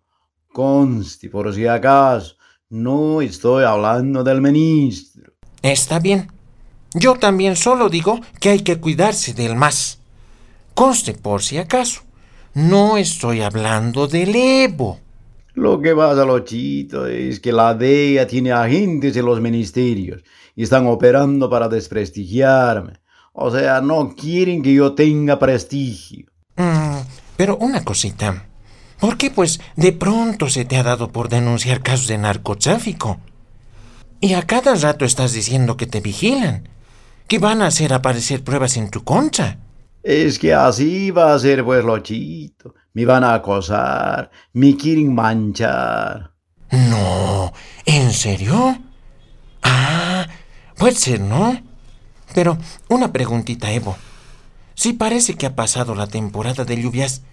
Conste, 0.52 1.30
por 1.30 1.54
si 1.54 1.68
acaso, 1.68 2.36
no 2.70 3.22
estoy 3.22 3.64
hablando 3.64 4.24
del 4.24 4.42
ministro. 4.42 5.34
Está 5.62 6.00
bien. 6.00 6.32
Yo 6.94 7.16
también 7.16 7.56
solo 7.56 7.90
digo 7.90 8.20
que 8.40 8.50
hay 8.50 8.62
que 8.62 8.80
cuidarse 8.80 9.34
del 9.34 9.56
más. 9.56 10.00
Conste, 10.74 11.14
por 11.14 11.44
si 11.44 11.58
acaso, 11.58 12.02
no 12.54 12.98
estoy 12.98 13.42
hablando 13.42 14.08
del 14.08 14.36
Evo. 14.36 15.00
Lo 15.54 15.82
que 15.82 15.96
pasa, 15.96 16.26
Lochito, 16.26 17.08
es 17.08 17.40
que 17.40 17.52
la 17.52 17.74
DEA 17.74 18.28
tiene 18.28 18.52
agentes 18.52 19.16
en 19.18 19.26
los 19.26 19.42
ministerios 19.42 20.24
y 20.56 20.64
están 20.64 20.88
operando 20.88 21.50
para 21.50 21.68
desprestigiarme. 21.68 23.00
O 23.34 23.52
sea, 23.52 23.82
no 23.82 24.16
quieren 24.16 24.62
que 24.62 24.74
yo 24.74 24.94
tenga 24.94 25.40
prestigio. 25.40 26.28
Mm, 26.56 26.98
pero 27.38 27.58
una 27.58 27.84
cosita. 27.84 28.46
¿Por 29.00 29.18
qué, 29.18 29.32
pues, 29.32 29.62
de 29.78 29.94
pronto 29.94 30.50
se 30.50 30.66
te 30.66 30.78
ha 30.78 30.84
dado 30.84 31.12
por 31.12 31.30
denunciar 31.30 31.82
casos 31.82 32.08
de 32.08 32.18
narcotráfico? 32.18 33.20
Y 34.20 34.34
a 34.34 34.44
cada 34.44 34.76
rato 34.76 35.06
estás 35.06 35.32
diciendo 35.32 35.78
que 35.78 35.88
te 35.88 36.02
vigilan, 36.02 36.68
que 37.28 37.40
van 37.40 37.62
a 37.62 37.68
hacer 37.68 37.94
aparecer 37.94 38.44
pruebas 38.44 38.76
en 38.76 38.90
tu 38.90 39.06
contra. 39.06 39.58
Es 40.04 40.38
que 40.38 40.54
así 40.54 41.12
va 41.12 41.34
a 41.34 41.40
ser, 41.40 41.64
pues, 41.64 41.86
Lochito. 41.86 42.74
Me 42.94 43.06
van 43.06 43.24
a 43.24 43.36
acosar, 43.36 44.32
me 44.54 44.76
quieren 44.76 45.14
manchar. 45.14 46.34
No, 46.72 47.52
¿en 47.86 48.12
serio? 48.12 48.78
Ah, 49.64 50.28
puede 50.78 50.96
ser, 50.96 51.22
¿no? 51.22 51.60
Pero 52.34 52.58
una 52.90 53.12
preguntita, 53.12 53.72
Evo. 53.72 53.98
Si 54.76 54.94
parece 54.94 55.36
que 55.36 55.46
ha 55.46 55.56
pasado 55.56 55.96
la 55.96 56.08
temporada 56.08 56.64
de 56.64 56.82
lluvias, 56.82 57.24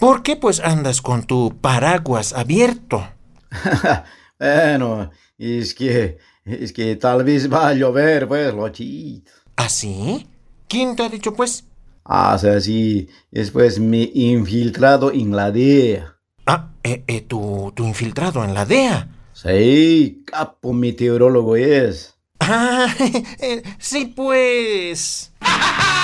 ¿por 0.00 0.22
qué 0.22 0.36
pues 0.36 0.60
andas 0.60 1.02
con 1.02 1.24
tu 1.24 1.56
paraguas 1.60 2.32
abierto? 2.32 3.06
bueno, 4.38 5.10
es 5.36 5.74
que, 5.74 6.18
es 6.44 6.72
que 6.72 6.96
tal 6.96 7.24
vez 7.24 7.52
va 7.52 7.68
a 7.68 7.74
llover, 7.74 8.26
pues, 8.26 8.54
Lochito. 8.54 9.30
¿Ah, 9.56 9.68
sí? 9.68 10.28
¿Quién 10.68 10.96
te 10.96 11.04
ha 11.04 11.08
dicho, 11.08 11.34
pues? 11.34 11.64
Ah, 12.04 12.34
o 12.34 12.38
sea, 12.38 12.60
sí, 12.60 13.08
después 13.30 13.80
me 13.80 14.10
infiltrado 14.12 15.10
en 15.10 15.34
la 15.34 15.50
DEA. 15.50 16.16
Ah, 16.46 16.70
eh, 16.82 17.02
eh, 17.06 17.22
¿tu, 17.22 17.72
tu 17.74 17.84
infiltrado 17.84 18.44
en 18.44 18.52
la 18.52 18.66
DEA. 18.66 19.08
Sí, 19.32 20.22
capo 20.26 20.72
meteorólogo 20.74 21.56
es. 21.56 22.14
Ah, 22.40 22.86
eh, 23.40 23.62
sí, 23.78 24.12
pues. 24.14 25.32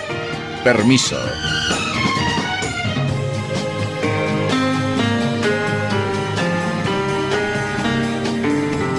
Permiso. 0.63 1.17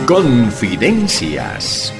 Confidencias. 0.07 1.95